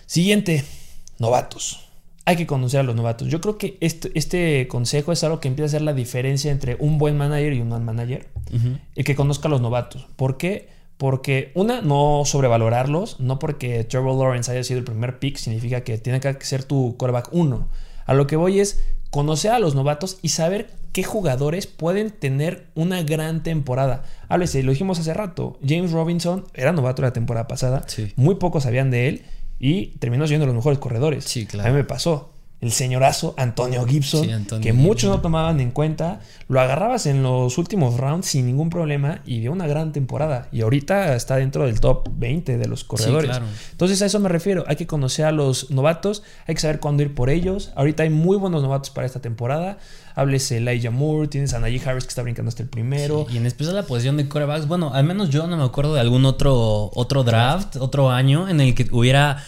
Siguiente, 0.05 0.63
novatos. 1.21 1.87
Hay 2.25 2.35
que 2.35 2.45
conocer 2.45 2.81
a 2.81 2.83
los 2.83 2.95
novatos. 2.95 3.29
Yo 3.29 3.39
creo 3.41 3.57
que 3.57 3.77
este, 3.79 4.11
este 4.15 4.67
consejo 4.67 5.11
es 5.11 5.23
algo 5.23 5.39
que 5.39 5.47
empieza 5.47 5.65
a 5.65 5.69
hacer 5.69 5.81
la 5.83 5.93
diferencia 5.93 6.51
entre 6.51 6.75
un 6.79 6.97
buen 6.97 7.17
manager 7.17 7.53
y 7.53 7.61
un 7.61 7.69
mal 7.69 7.81
manager. 7.81 8.27
El 8.95 9.05
que 9.05 9.15
conozca 9.15 9.47
a 9.47 9.51
los 9.51 9.61
novatos. 9.61 10.07
¿Por 10.17 10.37
qué? 10.37 10.69
Porque, 10.97 11.51
una, 11.55 11.81
no 11.81 12.23
sobrevalorarlos. 12.25 13.19
No 13.19 13.39
porque 13.39 13.83
Trevor 13.83 14.17
Lawrence 14.17 14.51
haya 14.51 14.63
sido 14.63 14.79
el 14.79 14.85
primer 14.85 15.19
pick 15.19 15.37
significa 15.37 15.83
que 15.83 15.97
tiene 15.97 16.19
que 16.19 16.35
ser 16.41 16.63
tu 16.63 16.95
quarterback 16.97 17.29
uno. 17.31 17.69
A 18.05 18.13
lo 18.13 18.27
que 18.27 18.35
voy 18.35 18.59
es 18.59 18.83
conocer 19.09 19.51
a 19.51 19.59
los 19.59 19.73
novatos 19.73 20.19
y 20.21 20.29
saber 20.29 20.69
qué 20.91 21.03
jugadores 21.03 21.65
pueden 21.67 22.11
tener 22.11 22.67
una 22.75 23.01
gran 23.03 23.43
temporada. 23.43 24.03
Háblese, 24.27 24.63
lo 24.63 24.71
dijimos 24.71 24.99
hace 24.99 25.13
rato. 25.13 25.59
James 25.67 25.91
Robinson 25.91 26.45
era 26.53 26.71
novato 26.71 27.01
la 27.01 27.13
temporada 27.13 27.47
pasada. 27.47 27.83
Sí. 27.87 28.13
Muy 28.15 28.35
pocos 28.35 28.63
sabían 28.63 28.91
de 28.91 29.07
él 29.07 29.25
y 29.63 29.95
terminó 29.99 30.25
siendo 30.25 30.47
los 30.47 30.55
mejores 30.55 30.79
corredores. 30.79 31.23
Sí, 31.23 31.45
claro. 31.45 31.69
A 31.69 31.71
mí 31.71 31.77
me 31.77 31.83
pasó. 31.83 32.30
El 32.61 32.71
señorazo 32.71 33.33
Antonio 33.37 33.83
Gibson, 33.87 34.23
Sí, 34.25 34.31
Antonio 34.31 34.63
que 34.63 34.71
muchos 34.71 35.01
Gibson. 35.01 35.15
no 35.17 35.21
tomaban 35.21 35.59
en 35.59 35.71
cuenta, 35.71 36.19
lo 36.47 36.61
agarrabas 36.61 37.07
en 37.07 37.23
los 37.23 37.57
últimos 37.57 37.97
rounds 37.97 38.27
sin 38.27 38.45
ningún 38.45 38.69
problema 38.69 39.21
y 39.25 39.39
dio 39.39 39.51
una 39.51 39.65
gran 39.65 39.91
temporada. 39.91 40.47
Y 40.51 40.61
ahorita 40.61 41.15
está 41.15 41.37
dentro 41.37 41.65
del 41.65 41.79
top 41.79 42.07
20 42.13 42.59
de 42.59 42.67
los 42.67 42.83
corredores. 42.83 43.31
claro. 43.31 43.45
Entonces 43.71 43.99
a 44.03 44.05
eso 44.05 44.19
me 44.19 44.29
refiero. 44.29 44.63
Hay 44.67 44.75
que 44.75 44.85
conocer 44.85 45.25
a 45.25 45.31
los 45.31 45.71
novatos, 45.71 46.21
hay 46.45 46.53
que 46.53 46.61
saber 46.61 46.79
cuándo 46.79 47.01
ir 47.01 47.15
por 47.15 47.31
ellos. 47.31 47.71
Ahorita 47.75 48.03
hay 48.03 48.11
muy 48.11 48.37
buenos 48.37 48.61
novatos 48.61 48.91
para 48.91 49.07
esta 49.07 49.19
temporada. 49.21 49.79
Háblese 50.13 50.57
Elijah 50.57 50.91
Moore, 50.91 51.29
tienes 51.29 51.55
a 51.55 51.59
Najee 51.59 51.81
Harris 51.83 52.03
que 52.03 52.09
está 52.09 52.21
brincando 52.21 52.49
hasta 52.49 52.61
el 52.61 52.69
primero. 52.69 53.25
Y 53.31 53.37
en 53.37 53.47
especial 53.47 53.75
la 53.75 53.83
posición 53.83 54.17
de 54.17 54.27
corebacks. 54.29 54.67
Bueno, 54.67 54.93
al 54.93 55.03
menos 55.05 55.29
yo 55.31 55.47
no 55.47 55.57
me 55.57 55.63
acuerdo 55.63 55.95
de 55.95 56.01
algún 56.01 56.25
otro, 56.25 56.91
otro 56.93 57.23
draft, 57.23 57.77
otro 57.77 58.11
año 58.11 58.47
en 58.49 58.61
el 58.61 58.75
que 58.75 58.87
hubiera 58.91 59.43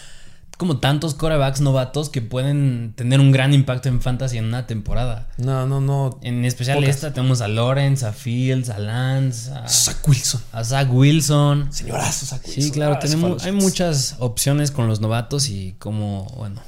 como 0.64 0.78
tantos 0.78 1.14
corebacks 1.14 1.60
novatos 1.60 2.08
que 2.08 2.22
pueden 2.22 2.94
tener 2.96 3.20
un 3.20 3.34
gran 3.34 3.54
impacto 3.54 3.90
en 3.90 4.00
fantasy 4.00 4.38
en 4.38 4.46
una 4.46 4.66
temporada. 4.66 5.28
No, 5.38 5.68
no, 5.68 5.82
no. 5.82 6.20
En 6.22 6.46
especial 6.46 6.78
Pocas. 6.78 6.96
esta 6.96 7.12
tenemos 7.12 7.42
a 7.42 7.50
Lawrence, 7.50 8.06
a 8.06 8.14
Fields, 8.14 8.70
a 8.70 8.80
Lance, 8.80 9.52
a, 9.52 9.68
Zach 9.68 10.08
Wilson. 10.08 10.42
a 10.54 10.64
Zach 10.64 10.88
Wilson. 10.90 11.68
Señorazo, 11.74 12.26
Zach 12.26 12.42
Wilson. 12.48 12.64
Sí, 12.64 12.72
claro, 12.72 12.96
Ah, 12.96 13.00
tenemos, 13.00 13.44
hay 13.44 13.52
muchas 13.52 14.16
opciones 14.20 14.72
con 14.72 14.88
los 14.88 15.02
novatos 15.02 15.50
y 15.50 15.76
como, 15.80 16.28
bueno, 16.38 16.62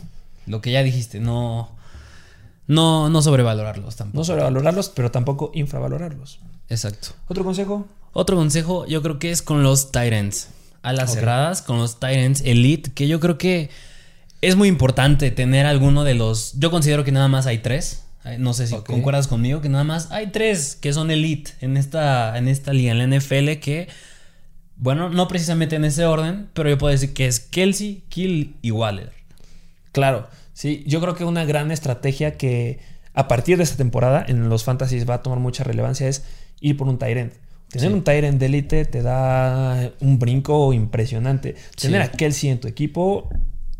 lo 0.46 0.60
que 0.60 0.74
ya 0.74 0.84
dijiste, 0.84 1.22
no, 1.22 1.72
no, 2.68 3.10
no 3.10 3.22
sobrevalorarlos 3.22 3.96
tampoco. 3.96 4.18
No 4.18 4.26
sobrevalorarlos, 4.26 4.90
pero 4.90 5.10
tampoco 5.10 5.52
infravalorarlos. 5.54 6.40
Exacto. 6.68 7.12
¿Otro 7.30 7.46
consejo? 7.46 7.88
Otro 8.12 8.36
consejo 8.36 8.86
yo 8.88 9.02
creo 9.02 9.20
que 9.20 9.32
es 9.32 9.42
con 9.42 9.64
los 9.64 9.94
Tyrants. 9.94 10.50
A 10.86 10.94
las 10.94 11.14
cerradas, 11.14 11.62
con 11.62 11.78
los 11.78 12.00
Tyrants 12.00 12.42
Elite, 12.42 12.92
que 12.92 13.08
yo 13.08 13.20
creo 13.20 13.38
que 13.38 13.70
es 14.42 14.56
muy 14.56 14.68
importante 14.68 15.32
tener 15.32 15.66
alguno 15.66 16.04
de 16.04 16.14
los... 16.14 16.54
Yo 16.60 16.70
considero 16.72 17.04
que 17.04 17.12
nada 17.12 17.28
más 17.28 17.48
hay 17.48 17.60
tres. 17.60 18.04
No 18.40 18.54
sé 18.54 18.68
si 18.68 18.76
concuerdas 18.76 19.28
conmigo, 19.28 19.62
que 19.62 19.70
nada 19.70 19.84
más 19.84 20.12
hay 20.12 20.28
tres 20.28 20.76
que 20.76 20.94
son 20.94 21.12
Elite 21.12 21.52
en 21.62 21.78
esta, 21.78 22.38
en 22.38 22.48
esta 22.48 22.74
liga, 22.74 22.92
en 22.92 22.98
la 22.98 23.18
NFL, 23.18 23.60
que... 23.62 23.88
Bueno, 24.78 25.10
no 25.10 25.28
precisamente 25.28 25.78
en 25.78 25.86
ese 25.86 26.06
orden, 26.06 26.50
pero 26.54 26.70
yo 26.70 26.78
puedo 26.78 26.92
decir 26.92 27.14
que 27.14 27.28
es 27.28 27.40
Kelsey, 27.40 28.04
Kill 28.10 28.56
y 28.62 28.72
Waller. 28.72 29.12
Claro, 29.94 30.28
sí, 30.54 30.84
yo 30.86 31.00
creo 31.00 31.16
que 31.16 31.24
una 31.24 31.46
gran 31.46 31.72
estrategia 31.72 32.36
que 32.36 32.80
a 33.14 33.30
partir 33.30 33.58
de 33.58 33.64
esta 33.64 33.78
temporada 33.78 34.26
en 34.28 34.50
los 34.50 34.66
fantasies 34.66 35.10
va 35.10 35.16
a 35.16 35.24
tomar 35.24 35.40
mucha 35.40 35.64
relevancia 35.64 36.08
es 36.10 36.26
ir 36.60 36.76
por 36.76 36.90
un 36.90 37.00
Tyrant. 37.00 37.34
Tener 37.70 37.90
Sí. 37.90 37.94
un 37.94 38.04
Tyrant 38.04 38.40
de 38.40 38.46
élite 38.46 38.86
te 38.86 39.02
da 39.02 39.92
un 40.00 40.20
brinco 40.20 40.72
impresionante. 40.74 41.56
Tener 41.80 42.02
Sí. 42.04 42.08
a 42.08 42.12
Kelsey 42.12 42.50
en 42.50 42.60
tu 42.60 42.68
equipo, 42.68 43.30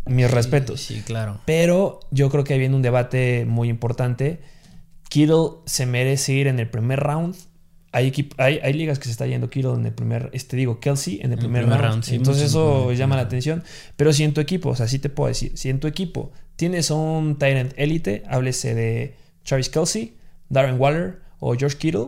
mis 0.06 0.30
respetos. 0.30 0.82
Sí, 0.82 1.02
claro. 1.06 1.40
Pero 1.46 2.00
yo 2.12 2.30
creo 2.30 2.44
que 2.44 2.58
viene 2.58 2.76
un 2.76 2.82
debate 2.82 3.46
muy 3.46 3.70
importante. 3.70 4.40
Kittle 5.10 5.62
se 5.66 5.86
merece 5.86 6.34
ir 6.34 6.48
en 6.48 6.60
el 6.60 6.70
primer 6.70 7.00
round. 7.00 7.36
Hay, 7.92 8.12
hay, 8.38 8.60
hay, 8.62 8.74
ligas 8.74 9.00
que 9.00 9.06
se 9.06 9.12
está 9.12 9.26
yendo 9.26 9.50
Kittle 9.50 9.76
en 9.76 9.86
el 9.86 9.94
primer, 9.94 10.30
este 10.34 10.58
digo, 10.58 10.82
Kelsey 10.82 11.20
en 11.22 11.32
el 11.32 11.38
primer, 11.40 11.66
round. 11.66 12.04
Entonces 12.10 12.44
eso 12.44 12.92
llama 12.92 13.16
la 13.16 13.22
atención. 13.22 13.64
Pero 13.96 14.12
si 14.12 14.26
en 14.26 14.34
tu 14.34 14.42
equipo, 14.42 14.70
o 14.70 14.76
sea, 14.76 14.88
sí 14.90 15.00
te 15.00 15.08
puedo 15.10 15.30
decir, 15.30 15.54
si 15.58 15.70
en 15.70 15.80
tu 15.80 15.88
equipo 15.88 16.34
tienes 16.58 16.92
un 16.92 17.38
Tyrant 17.40 17.72
élite, 17.78 18.24
háblese 18.28 18.76
de 18.76 19.16
Travis 19.44 19.70
Kelsey, 19.70 20.18
Darren 20.50 20.78
Waller 20.78 21.20
o 21.40 21.56
George 21.56 21.78
Kittle, 21.78 22.08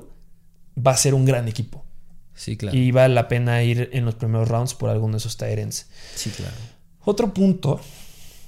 va 0.78 0.92
a 0.92 0.98
ser 0.98 1.14
un 1.14 1.26
gran 1.26 1.48
equipo. 1.48 1.86
Sí, 2.34 2.56
claro. 2.56 2.78
Y 2.78 2.92
vale 2.92 3.14
la 3.14 3.28
pena 3.28 3.64
ir 3.64 3.90
en 3.94 4.06
los 4.06 4.16
primeros 4.16 4.48
rounds 4.48 4.76
por 4.76 4.90
alguno 4.90 5.14
de 5.14 5.18
esos 5.18 5.38
Tyrants. 5.38 5.88
Sí, 6.16 6.30
claro. 6.30 6.56
Otro 7.04 7.34
punto 7.34 7.80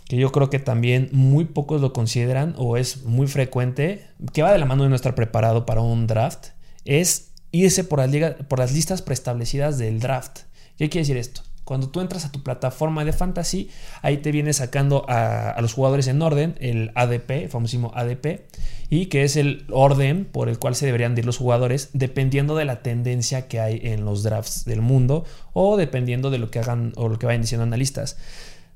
que 0.08 0.18
yo 0.18 0.32
creo 0.32 0.50
que 0.50 0.60
también 0.60 1.10
muy 1.12 1.46
pocos 1.46 1.82
lo 1.82 1.94
consideran 1.94 2.56
o 2.58 2.78
es 2.78 3.04
muy 3.04 3.28
frecuente, 3.28 4.08
que 4.34 4.42
va 4.42 4.52
de 4.52 4.58
la 4.58 4.66
mano 4.66 4.84
de 4.84 4.90
no 4.90 4.96
estar 4.96 5.14
preparado 5.16 5.66
para 5.66 5.82
un 5.82 6.08
draft, 6.08 6.48
es 6.84 7.32
irse 7.52 7.84
por 7.84 8.00
las, 8.00 8.34
por 8.46 8.60
las 8.60 8.74
listas 8.74 9.04
preestablecidas 9.04 9.78
del 9.78 10.00
draft. 10.00 10.42
¿Qué 10.78 10.90
quiere 10.90 11.04
decir 11.04 11.18
esto? 11.18 11.42
Cuando 11.70 11.90
tú 11.90 12.02
entras 12.02 12.26
a 12.26 12.32
tu 12.32 12.42
plataforma 12.42 13.06
de 13.06 13.14
fantasy, 13.14 13.70
ahí 14.02 14.18
te 14.18 14.32
viene 14.32 14.54
sacando 14.54 15.06
a, 15.08 15.56
los 15.62 15.74
jugadores 15.74 16.08
en 16.08 16.20
orden, 16.20 16.56
el 16.60 16.90
ADP, 16.96 17.44
el 17.44 17.50
famosísimo 17.50 17.92
ADP, 17.94 18.42
y 18.90 19.06
que 19.06 19.24
es 19.24 19.36
el 19.36 19.68
orden 19.70 20.26
por 20.26 20.50
el 20.50 20.58
cual 20.58 20.74
se 20.74 20.88
deberían 20.88 21.16
ir 21.16 21.28
los 21.28 21.38
jugadores 21.38 21.92
dependiendo 21.94 22.56
de 22.56 22.66
la 22.66 22.82
tendencia 22.82 23.48
que 23.48 23.60
hay 23.60 23.80
en 23.84 24.04
los 24.04 24.24
drafts 24.24 24.66
del 24.66 24.82
mundo 24.82 25.26
o 25.54 25.78
dependiendo 25.78 26.32
de 26.32 26.40
lo 26.40 26.50
que 26.50 26.58
hagan 26.58 26.92
o 26.96 27.08
lo 27.08 27.20
que 27.20 27.28
vayan 27.28 27.44
diciendo 27.44 27.66
analistas. 27.66 28.18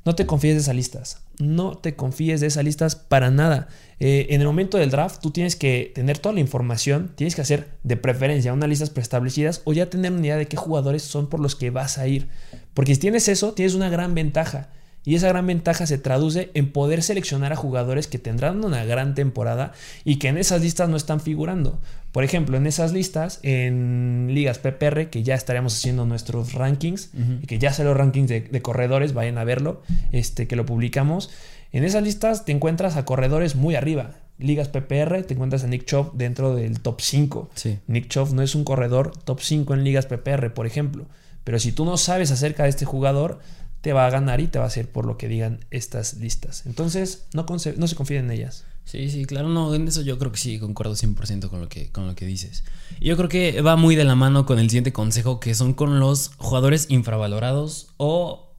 No 0.05 0.15
te 0.15 0.25
confíes 0.25 0.55
de 0.55 0.61
esas 0.61 0.75
listas. 0.75 1.21
No 1.39 1.77
te 1.77 1.95
confíes 1.95 2.41
de 2.41 2.47
esas 2.47 2.63
listas 2.63 2.95
para 2.95 3.31
nada. 3.31 3.69
Eh, 3.99 4.27
en 4.31 4.41
el 4.41 4.47
momento 4.47 4.77
del 4.77 4.89
draft, 4.89 5.21
tú 5.21 5.31
tienes 5.31 5.55
que 5.55 5.91
tener 5.95 6.17
toda 6.17 6.33
la 6.33 6.41
información, 6.41 7.13
tienes 7.15 7.35
que 7.35 7.41
hacer 7.41 7.69
de 7.83 7.95
preferencia 7.95 8.51
unas 8.51 8.69
listas 8.69 8.89
preestablecidas 8.89 9.61
o 9.63 9.71
ya 9.71 9.89
tener 9.89 10.11
una 10.11 10.21
idea 10.21 10.37
de 10.37 10.47
qué 10.47 10.57
jugadores 10.57 11.03
son 11.03 11.27
por 11.27 11.39
los 11.39 11.55
que 11.55 11.69
vas 11.69 11.97
a 11.97 12.07
ir. 12.07 12.27
Porque 12.73 12.95
si 12.95 13.01
tienes 13.01 13.29
eso, 13.29 13.53
tienes 13.53 13.75
una 13.75 13.89
gran 13.89 14.13
ventaja. 14.13 14.69
Y 15.05 15.15
esa 15.15 15.27
gran 15.27 15.45
ventaja 15.47 15.85
se 15.85 15.97
traduce 15.97 16.49
en 16.53 16.71
poder 16.71 17.03
seleccionar 17.03 17.51
a 17.51 17.57
jugadores 17.57 18.07
que 18.07 18.19
tendrán 18.19 18.63
una 18.63 18.85
gran 18.85 19.15
temporada 19.15 19.73
y 20.05 20.17
que 20.17 20.29
en 20.29 20.37
esas 20.37 20.61
listas 20.61 20.87
no 20.87 20.95
están 20.95 21.19
figurando. 21.19 21.81
Por 22.13 22.23
ejemplo, 22.23 22.57
en 22.57 22.67
esas 22.67 22.93
listas, 22.93 23.39
en 23.41 24.29
ligas 24.29 24.59
PPR, 24.59 25.09
que 25.09 25.23
ya 25.23 25.33
estaríamos 25.33 25.75
haciendo 25.75 26.05
nuestros 26.05 26.53
rankings 26.53 27.09
y 27.41 27.47
que 27.47 27.57
ya 27.57 27.73
se 27.73 27.83
los 27.83 27.97
rankings 27.97 28.29
de, 28.29 28.61
corredores, 28.61 29.15
vayan 29.15 29.39
a 29.39 29.43
verlo, 29.43 29.81
este, 30.11 30.47
que 30.47 30.55
lo 30.55 30.63
publicamos. 30.63 31.31
En 31.71 31.83
esas 31.83 32.03
listas 32.03 32.45
te 32.45 32.51
encuentras 32.51 32.97
a 32.97 33.05
corredores 33.05 33.55
muy 33.55 33.73
arriba. 33.73 34.11
Ligas 34.37 34.67
PPR, 34.67 35.23
te 35.23 35.33
encuentras 35.33 35.63
a 35.63 35.67
Nick 35.67 35.85
Chubb 35.85 36.13
dentro 36.13 36.55
del 36.55 36.81
top 36.81 37.01
5. 37.01 37.49
Nick 37.87 38.09
Chubb 38.09 38.31
no 38.31 38.43
es 38.43 38.53
un 38.53 38.63
corredor 38.63 39.11
top 39.25 39.39
5 39.41 39.73
en 39.73 39.83
ligas 39.83 40.05
PPR, 40.05 40.53
por 40.53 40.67
ejemplo. 40.67 41.07
Pero 41.43 41.57
si 41.57 41.71
tú 41.71 41.83
no 41.83 41.97
sabes 41.97 42.29
acerca 42.29 42.63
de 42.63 42.69
este 42.69 42.85
jugador, 42.85 43.39
te 43.81 43.91
va 43.91 44.05
a 44.05 44.11
ganar 44.11 44.39
y 44.39 44.45
te 44.45 44.59
va 44.59 44.65
a 44.65 44.67
hacer 44.67 44.87
por 44.87 45.07
lo 45.07 45.17
que 45.17 45.27
digan 45.27 45.65
estas 45.71 46.13
listas. 46.13 46.67
Entonces, 46.67 47.25
no, 47.33 47.47
no 47.49 47.87
se 47.87 47.95
confíen 47.95 48.25
en 48.25 48.31
ellas. 48.31 48.65
Sí, 48.85 49.09
sí, 49.09 49.25
claro, 49.25 49.49
no, 49.49 49.73
en 49.73 49.87
eso 49.87 50.01
yo 50.01 50.19
creo 50.19 50.31
que 50.31 50.37
sí, 50.37 50.59
concuerdo 50.59 50.93
100% 50.93 51.49
con 51.49 51.61
lo, 51.61 51.69
que, 51.69 51.89
con 51.91 52.05
lo 52.05 52.15
que 52.15 52.25
dices. 52.25 52.63
Y 52.99 53.07
yo 53.07 53.17
creo 53.17 53.29
que 53.29 53.61
va 53.61 53.75
muy 53.75 53.95
de 53.95 54.03
la 54.03 54.15
mano 54.15 54.45
con 54.45 54.59
el 54.59 54.69
siguiente 54.69 54.93
consejo, 54.93 55.39
que 55.39 55.55
son 55.55 55.73
con 55.73 55.99
los 55.99 56.31
jugadores 56.37 56.87
infravalorados 56.89 57.87
o 57.97 58.51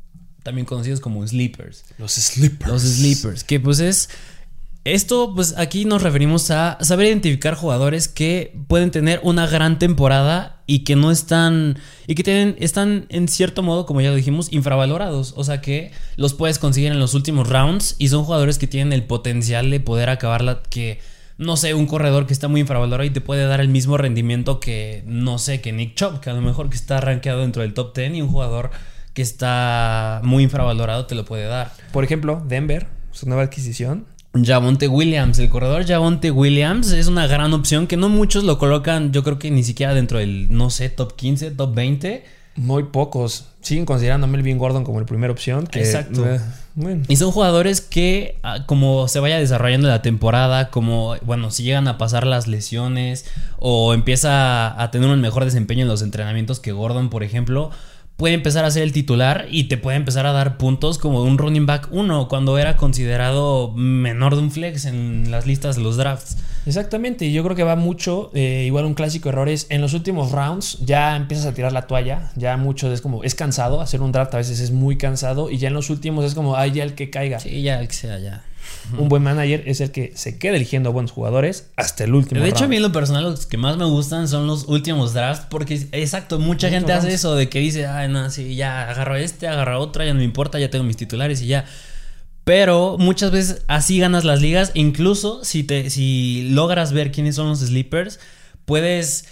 también 0.43 0.67
conocidos 0.67 1.01
como 1.01 1.27
sleepers. 1.27 1.85
Los 1.99 2.13
sleepers. 2.13 2.71
Los 2.71 2.83
sleepers, 2.83 3.45
que 3.45 3.61
pues 3.61 3.81
es 3.81 4.09
esto, 4.85 5.33
pues 5.35 5.55
aquí 5.57 5.87
nos 5.87 6.03
referimos 6.03 6.51
a 6.51 6.77
saber 6.83 7.07
identificar 7.07 7.55
jugadores 7.55 8.07
que 8.07 8.55
pueden 8.69 8.91
tener 8.91 9.19
una 9.23 9.47
gran 9.47 9.79
temporada 9.79 10.54
y 10.67 10.81
que 10.81 10.97
no 10.97 11.11
están. 11.11 11.79
y 12.07 12.15
que 12.15 12.23
tienen, 12.23 12.57
están 12.59 13.07
en 13.09 13.29
cierto 13.29 13.63
modo, 13.63 13.87
como 13.87 14.01
ya 14.01 14.15
dijimos, 14.15 14.53
infravalorados. 14.53 15.35
O 15.37 15.45
sea 15.45 15.61
que 15.61 15.93
los 16.17 16.35
puedes 16.35 16.59
conseguir 16.59 16.93
en 16.93 16.99
los 16.99 17.15
últimos 17.15 17.49
rounds 17.49 17.97
y 17.99 18.09
son 18.09 18.25
jugadores 18.25 18.59
que 18.59 18.67
tienen 18.67 18.93
el 18.93 19.05
potencial 19.05 19.71
de 19.71 19.81
poder 19.81 20.11
acabarla. 20.11 20.63
que. 20.69 21.01
No 21.37 21.57
sé, 21.57 21.75
un 21.75 21.87
corredor 21.87 22.27
que 22.29 22.33
está 22.33 22.47
muy 22.47 22.61
infravalorado 22.61 23.03
y 23.03 23.11
te 23.11 23.21
puede 23.21 23.45
dar 23.45 23.61
el 23.61 23.69
mismo 23.69 23.97
rendimiento 23.97 24.61
que, 24.61 25.03
no 25.05 25.39
sé, 25.39 25.61
que 25.61 25.73
Nick 25.73 25.97
Chubb, 25.97 26.21
que 26.21 26.31
a 26.31 26.33
lo 26.33 26.41
mejor 26.41 26.71
que 26.71 26.77
está 26.77 27.01
rankeado 27.01 27.41
dentro 27.41 27.63
del 27.63 27.75
top 27.75 27.93
10 27.93 28.15
y 28.15 28.23
un 28.23 28.29
jugador 28.29 28.71
que 29.15 29.23
está 29.23 30.21
muy 30.23 30.45
infravalorado 30.45 31.07
te 31.07 31.17
lo 31.17 31.25
puede 31.25 31.47
dar. 31.47 31.73
Por 31.93 32.05
ejemplo, 32.05 32.41
Denver, 32.47 32.87
su 33.11 33.27
nueva 33.27 33.43
adquisición, 33.43 34.07
Javonte 34.43 34.89
Williams, 34.89 35.39
el 35.39 35.49
corredor 35.49 35.87
Javonte 35.87 36.31
Williams 36.31 36.91
es 36.91 37.07
una 37.07 37.27
gran 37.27 37.53
opción 37.53 37.87
que 37.87 37.97
no 37.97 38.09
muchos 38.09 38.45
lo 38.45 38.59
colocan, 38.59 39.13
yo 39.13 39.23
creo 39.23 39.39
que 39.39 39.51
ni 39.51 39.63
siquiera 39.63 39.95
dentro 39.95 40.19
del, 40.19 40.49
no 40.51 40.71
sé, 40.71 40.89
top 40.89 41.15
15, 41.15 41.53
top 41.53 41.75
20. 41.75 42.25
Muy 42.57 42.85
pocos. 42.85 43.47
Siguen 43.63 43.85
considerando 43.85 44.27
a 44.27 44.31
Melvin 44.31 44.59
Gordon 44.59 44.85
como 44.85 45.01
la 45.01 45.07
primera 45.07 45.33
opción. 45.33 45.69
Exacto. 45.73 46.25
Eh, 46.25 46.39
y 47.09 47.17
son 47.17 47.33
jugadores 47.33 47.81
que, 47.81 48.39
ah, 48.43 48.65
como 48.67 49.09
se 49.09 49.19
vaya 49.21 49.39
desarrollando 49.39 49.89
la 49.89 50.03
temporada, 50.03 50.71
como, 50.71 51.17
bueno, 51.23 51.51
si 51.51 51.65
llegan 51.65 51.89
a 51.89 51.99
pasar 51.99 52.27
las 52.27 52.47
lesiones 52.47 53.27
o 53.59 53.95
empieza 53.95 54.81
a 54.81 54.91
tener 54.91 55.09
un 55.09 55.21
mejor 55.21 55.45
desempeño 55.45 55.83
en 55.83 55.89
los 55.89 56.03
entrenamientos 56.03 56.61
que 56.61 56.73
Gordon, 56.73 57.11
por 57.11 57.25
ejemplo, 57.25 57.71
puede 58.17 58.35
empezar 58.35 58.65
a 58.65 58.71
ser 58.71 58.85
el 58.85 58.93
titular 58.93 59.47
y 59.51 59.65
te 59.65 59.77
puede 59.77 59.97
empezar 59.97 60.27
a 60.27 60.33
dar 60.33 60.57
puntos 60.57 60.99
como 60.99 61.23
un 61.23 61.37
running 61.37 61.67
back 61.67 61.89
1 61.91 62.29
cuando 62.29 62.59
era 62.59 62.77
considerado 62.77 63.73
menor 63.73 64.37
de 64.37 64.43
un 64.43 64.51
flex 64.51 64.85
en 64.85 65.31
las 65.31 65.47
listas 65.47 65.77
de 65.77 65.83
los 65.83 65.97
drafts. 65.97 66.37
Exactamente, 66.67 67.27
y 67.27 67.33
yo 67.33 67.43
creo 67.43 67.57
que 67.57 67.65
va 67.65 67.77
mucho, 67.77 68.31
eh, 68.35 68.65
igual 68.67 68.85
un 68.87 68.95
clásico 68.95 69.29
error 69.29 69.49
es 69.49 69.67
en 69.69 69.81
los 69.81 69.93
últimos 69.93 70.33
rounds 70.33 70.79
ya 70.81 71.17
empiezas 71.17 71.47
a 71.47 71.55
tirar 71.55 71.73
la 71.73 71.87
toalla, 71.87 72.31
ya 72.37 72.57
mucho 72.57 72.93
es 72.93 73.01
como, 73.01 73.25
es 73.25 73.35
cansado, 73.35 73.81
hacer 73.81 74.01
un 74.01 74.13
draft 74.13 74.33
a 74.35 74.39
veces 74.39 74.61
es 74.61 74.71
muy 74.71 74.97
cansado 74.97 75.51
y 75.51 75.59
ya 75.59 75.69
en 75.69 75.75
los 75.75 75.91
últimos 75.91 76.25
es 76.25 76.35
como, 76.35 76.57
ay, 76.57 76.73
ya 76.73 76.85
el 76.85 76.95
que 76.95 77.11
caiga. 77.11 77.41
Sí, 77.41 77.63
ya 77.63 77.81
el 77.81 77.89
que 77.89 77.95
sea, 77.95 78.19
ya. 78.19 78.43
Un 78.99 79.09
buen 79.09 79.23
manager 79.23 79.63
es 79.67 79.81
el 79.81 79.91
que 79.91 80.13
se 80.15 80.39
queda 80.39 80.57
eligiendo 80.57 80.93
buenos 80.93 81.13
jugadores 81.13 81.71
hasta 81.77 82.05
el 82.05 82.15
último. 82.15 82.41
De 82.41 82.49
hecho, 82.49 82.65
a 82.65 82.69
mí 82.69 82.77
en 82.77 82.83
lo 82.83 82.93
personal, 82.93 83.25
los 83.25 83.47
que 83.47 83.57
más 83.57 83.77
me 83.77 83.85
gustan 83.85 84.29
son 84.29 84.47
los 84.47 84.69
últimos 84.69 85.15
drafts. 85.15 85.47
Porque, 85.49 85.89
exacto, 85.93 86.39
mucha 86.39 86.69
gente 86.69 86.93
hace 86.93 87.13
eso 87.13 87.35
de 87.35 87.49
que 87.49 87.61
dice, 87.61 87.87
ay, 87.87 88.09
no, 88.09 88.31
sí, 88.31 88.55
ya 88.57 88.91
agarro 88.91 89.17
este, 89.17 89.49
agarro 89.49 89.81
otra, 89.81 90.05
ya 90.05 90.13
no 90.13 90.19
me 90.19 90.25
importa, 90.25 90.59
ya 90.59 90.71
tengo 90.71 90.85
mis 90.85 90.97
titulares 90.97 91.41
y 91.43 91.47
ya. 91.47 91.65
Pero 92.45 92.97
muchas 92.99 93.31
veces 93.31 93.63
así 93.69 93.99
ganas 93.99 94.25
las 94.25 94.41
ligas. 94.41 94.71
Incluso 94.75 95.45
si, 95.45 95.65
te, 95.65 95.89
si 95.89 96.49
logras 96.51 96.93
ver 96.93 97.11
quiénes 97.11 97.37
son 97.37 97.49
los 97.49 97.61
sleepers, 97.61 98.21
puedes 98.67 99.27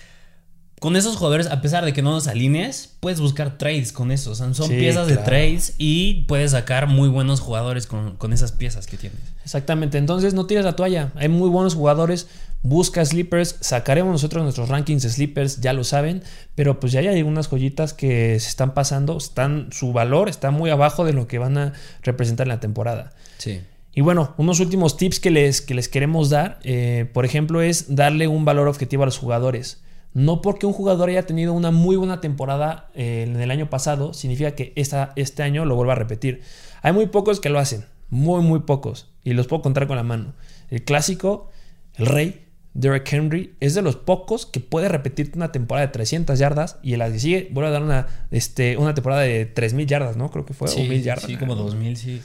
con 0.82 0.96
esos 0.96 1.14
jugadores, 1.14 1.46
a 1.46 1.60
pesar 1.60 1.84
de 1.84 1.92
que 1.92 2.02
no 2.02 2.10
los 2.10 2.26
alinees, 2.26 2.96
puedes 2.98 3.20
buscar 3.20 3.56
trades 3.56 3.92
con 3.92 4.10
esos. 4.10 4.38
Son, 4.38 4.68
piezas 4.68 5.06
de 5.06 5.16
trades 5.16 5.76
y 5.78 6.24
puedes 6.26 6.50
sacar 6.50 6.88
muy 6.88 7.08
buenos 7.08 7.38
jugadores 7.38 7.86
con, 7.86 8.32
esas 8.32 8.50
piezas 8.50 8.88
que 8.88 8.96
tienes. 8.96 9.20
Exactamente. 9.44 9.96
Entonces 9.96 10.34
no 10.34 10.46
tires 10.46 10.64
la 10.64 10.74
toalla. 10.74 11.12
Hay 11.14 11.28
muy 11.28 11.48
buenos 11.50 11.76
jugadores. 11.76 12.26
Busca 12.62 13.04
sleepers. 13.04 13.58
Sacaremos 13.60 14.10
nosotros 14.10 14.42
nuestros 14.42 14.70
rankings 14.70 15.04
de 15.04 15.10
sleepers, 15.10 15.60
ya 15.60 15.72
lo 15.72 15.84
saben. 15.84 16.24
Pero 16.56 16.80
pues 16.80 16.90
ya 16.90 16.98
hay 16.98 17.22
unas 17.22 17.46
joyitas 17.48 17.94
que 17.94 18.40
se 18.40 18.48
están 18.48 18.74
pasando. 18.74 19.16
Están, 19.18 19.68
su 19.70 19.92
valor 19.92 20.28
está 20.28 20.50
muy 20.50 20.70
abajo 20.70 21.04
de 21.04 21.12
lo 21.12 21.28
que 21.28 21.38
van 21.38 21.58
a 21.58 21.74
representar 22.02 22.46
en 22.46 22.54
la 22.54 22.58
temporada. 22.58 23.12
Sí. 23.38 23.60
Y 23.94 24.00
bueno, 24.00 24.34
unos 24.36 24.58
últimos 24.58 24.96
tips 24.96 25.20
que 25.20 25.30
les, 25.30 25.60
que 25.60 25.74
les 25.74 25.88
queremos 25.88 26.28
dar, 26.28 26.58
eh, 26.64 27.08
por 27.12 27.24
ejemplo, 27.24 27.62
es 27.62 27.94
darle 27.94 28.26
un 28.26 28.44
valor 28.44 28.66
objetivo 28.66 29.04
a 29.04 29.06
los 29.06 29.18
jugadores. 29.18 29.78
No 30.14 30.42
porque 30.42 30.66
un 30.66 30.73
jugador 30.73 31.09
haya 31.09 31.26
tenido 31.26 31.52
una 31.52 31.71
muy 31.71 31.97
buena 31.97 32.21
temporada 32.21 32.90
eh, 32.95 33.25
en 33.26 33.40
el 33.40 33.50
año 33.50 33.71
pasado, 33.71 34.12
significa 34.12 34.52
que 34.52 34.73
esta, 34.76 35.12
este 35.16 35.42
año 35.42 35.64
lo 35.64 35.75
vuelva 35.75 35.95
a 35.95 35.97
repetir. 35.97 36.42
Hay 36.83 36.92
muy 36.92 37.07
pocos 37.07 37.40
que 37.40 37.49
lo 37.49 37.59
hacen, 37.59 37.87
muy, 38.11 38.42
muy 38.42 38.61
pocos, 38.61 39.09
y 39.25 39.33
los 39.33 39.47
puedo 39.47 39.62
contar 39.62 39.87
con 39.87 39.97
la 39.97 40.02
mano. 40.02 40.35
El 40.69 40.85
clásico, 40.85 41.50
el 41.95 42.07
rey, 42.07 42.47
Derek 42.75 43.11
Henry, 43.11 43.54
es 43.61 43.75
de 43.75 43.83
los 43.83 43.97
pocos 43.97 44.47
que 44.47 44.61
puede 44.61 44.88
repetir 44.88 45.33
una 45.35 45.52
temporada 45.52 45.87
de 45.87 45.92
300 45.92 46.38
yardas 46.38 46.78
y 46.83 46.95
el 46.95 47.12
que 47.12 47.19
sigue 47.19 47.49
vuelve 47.50 47.69
a 47.69 47.73
dar 47.73 47.83
una, 47.83 48.07
este, 48.31 48.76
una 48.76 48.95
temporada 48.95 49.23
de 49.23 49.47
3000 49.47 49.87
yardas, 49.87 50.16
¿no? 50.16 50.31
Creo 50.31 50.45
que 50.45 50.54
fue, 50.54 50.69
sí, 50.69 50.81
o 50.81 50.88
1000 50.88 51.02
yardas. 51.02 51.26
Sí, 51.26 51.37
como 51.37 51.54
2000, 51.54 51.97
sí. 51.97 52.23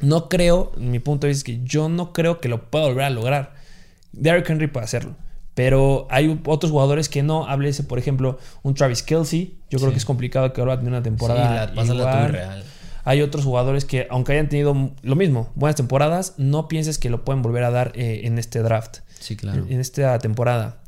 No 0.00 0.28
creo, 0.28 0.72
mi 0.76 0.98
punto 0.98 1.26
es 1.26 1.44
que 1.44 1.62
yo 1.64 1.88
no 1.88 2.12
creo 2.12 2.40
que 2.40 2.48
lo 2.48 2.70
pueda 2.70 2.86
volver 2.86 3.04
a 3.04 3.10
lograr. 3.10 3.54
Derek 4.12 4.48
Henry 4.48 4.66
puede 4.66 4.84
hacerlo. 4.84 5.16
Pero 5.56 6.06
hay 6.10 6.38
otros 6.44 6.70
jugadores 6.70 7.08
que 7.08 7.22
no. 7.22 7.46
Háblese, 7.46 7.82
por 7.82 7.98
ejemplo, 7.98 8.38
un 8.62 8.74
Travis 8.74 9.02
Kelsey. 9.02 9.56
Yo 9.70 9.78
creo 9.78 9.90
que 9.90 9.96
es 9.96 10.04
complicado 10.04 10.52
que 10.52 10.60
ahora 10.60 10.74
va 10.74 10.74
a 10.74 10.78
tener 10.80 10.92
una 10.92 11.02
temporada. 11.02 11.72
Sí, 11.74 11.94
la, 11.94 12.28
real. 12.28 12.62
Hay 13.04 13.22
otros 13.22 13.44
jugadores 13.44 13.86
que, 13.86 14.06
aunque 14.10 14.32
hayan 14.32 14.50
tenido 14.50 14.90
lo 15.00 15.16
mismo, 15.16 15.50
buenas 15.54 15.76
temporadas, 15.76 16.34
no 16.36 16.68
pienses 16.68 16.98
que 16.98 17.08
lo 17.08 17.24
pueden 17.24 17.40
volver 17.40 17.64
a 17.64 17.70
dar 17.70 17.92
eh, 17.94 18.20
en 18.24 18.38
este 18.38 18.58
draft. 18.58 18.98
Sí, 19.18 19.34
claro. 19.34 19.64
En, 19.66 19.80
esta 19.80 20.18
temporada. 20.18 20.82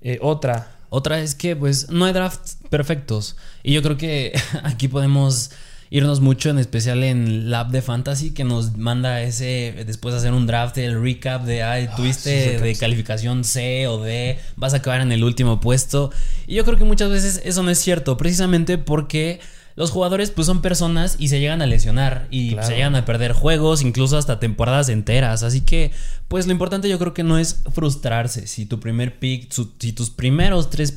Eh, 0.00 0.18
otra. 0.22 0.70
Otra 0.88 1.20
es 1.20 1.34
que, 1.34 1.54
pues, 1.54 1.90
no 1.90 2.06
hay 2.06 2.14
drafts 2.14 2.56
perfectos. 2.70 3.36
Y 3.62 3.74
yo 3.74 3.82
creo 3.82 3.98
que 3.98 4.32
aquí 4.62 4.88
podemos 4.88 5.50
irnos 5.96 6.20
mucho, 6.20 6.50
en 6.50 6.58
especial 6.58 7.04
en 7.04 7.50
Lab 7.50 7.68
de 7.70 7.80
Fantasy, 7.80 8.32
que 8.32 8.42
nos 8.42 8.76
manda 8.76 9.22
ese, 9.22 9.84
después 9.86 10.12
de 10.12 10.18
hacer 10.18 10.32
un 10.32 10.46
draft, 10.46 10.76
el 10.78 11.00
recap 11.00 11.44
de, 11.44 11.62
ay, 11.62 11.86
Ah, 11.88 11.94
tuviste 11.96 12.58
de 12.58 12.74
calificación 12.76 13.44
C 13.44 13.86
o 13.86 14.02
D, 14.02 14.38
vas 14.56 14.74
a 14.74 14.78
acabar 14.78 15.00
en 15.02 15.12
el 15.12 15.22
último 15.22 15.60
puesto. 15.60 16.10
Y 16.48 16.56
yo 16.56 16.64
creo 16.64 16.76
que 16.76 16.84
muchas 16.84 17.10
veces 17.10 17.40
eso 17.44 17.62
no 17.62 17.70
es 17.70 17.78
cierto, 17.78 18.16
precisamente 18.16 18.76
porque 18.76 19.38
los 19.76 19.90
jugadores 19.92 20.30
pues 20.30 20.46
son 20.46 20.62
personas 20.62 21.14
y 21.20 21.28
se 21.28 21.38
llegan 21.38 21.62
a 21.62 21.66
lesionar 21.66 22.26
y 22.30 22.52
Claro. 22.54 22.66
se 22.68 22.74
llegan 22.74 22.96
a 22.96 23.04
perder 23.04 23.32
juegos, 23.32 23.82
incluso 23.82 24.18
hasta 24.18 24.40
temporadas 24.40 24.88
enteras. 24.88 25.42
Así 25.44 25.60
que 25.60 25.92
pues 26.26 26.46
lo 26.46 26.52
importante 26.52 26.88
yo 26.88 26.98
creo 26.98 27.14
que 27.14 27.22
no 27.22 27.38
es 27.38 27.62
frustrarse. 27.72 28.46
Si 28.48 28.66
tu 28.66 28.80
primer 28.80 29.18
pick, 29.20 29.52
su- 29.52 29.72
si 29.78 29.92
tus 29.92 30.10
primeros 30.10 30.70
tres 30.70 30.92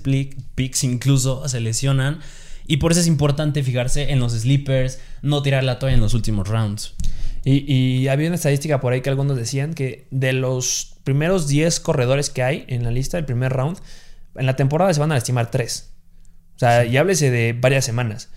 picks 0.55 0.83
incluso 0.83 1.47
se 1.47 1.59
lesionan. 1.59 2.19
Y 2.67 2.77
por 2.77 2.91
eso 2.91 3.01
es 3.01 3.07
importante 3.07 3.63
fijarse 3.63 4.11
en 4.11 4.19
los 4.19 4.33
sleepers, 4.33 4.99
no 5.21 5.41
tirar 5.41 5.63
la 5.63 5.79
toalla 5.79 5.95
en 5.95 6.01
los 6.01 6.13
últimos 6.13 6.47
rounds. 6.47 6.93
Y, 7.43 7.71
y 7.71 8.07
había 8.09 8.27
una 8.27 8.35
estadística 8.35 8.81
por 8.81 8.91
ahí 8.93 9.01
que 9.01 9.09
algunos 9.09 9.37
decían 9.37 9.73
que 9.73 10.07
de 10.11 10.33
los 10.33 10.95
primeros 11.05 11.47
10 11.47 11.79
corredores 11.79 12.29
que 12.29 12.43
hay 12.43 12.65
en 12.67 12.83
la 12.83 12.91
lista 12.91 13.15
del 13.17 13.25
primer 13.25 13.53
round, 13.53 13.77
en 14.35 14.45
la 14.45 14.55
temporada 14.57 14.93
se 14.93 14.99
van 14.99 15.11
a 15.11 15.15
lastimar 15.15 15.49
3. 15.49 15.89
O 16.57 16.59
sea, 16.59 16.83
y 16.85 16.97
háblese 16.97 17.31
de 17.31 17.53
varias 17.53 17.85
semanas. 17.85 18.29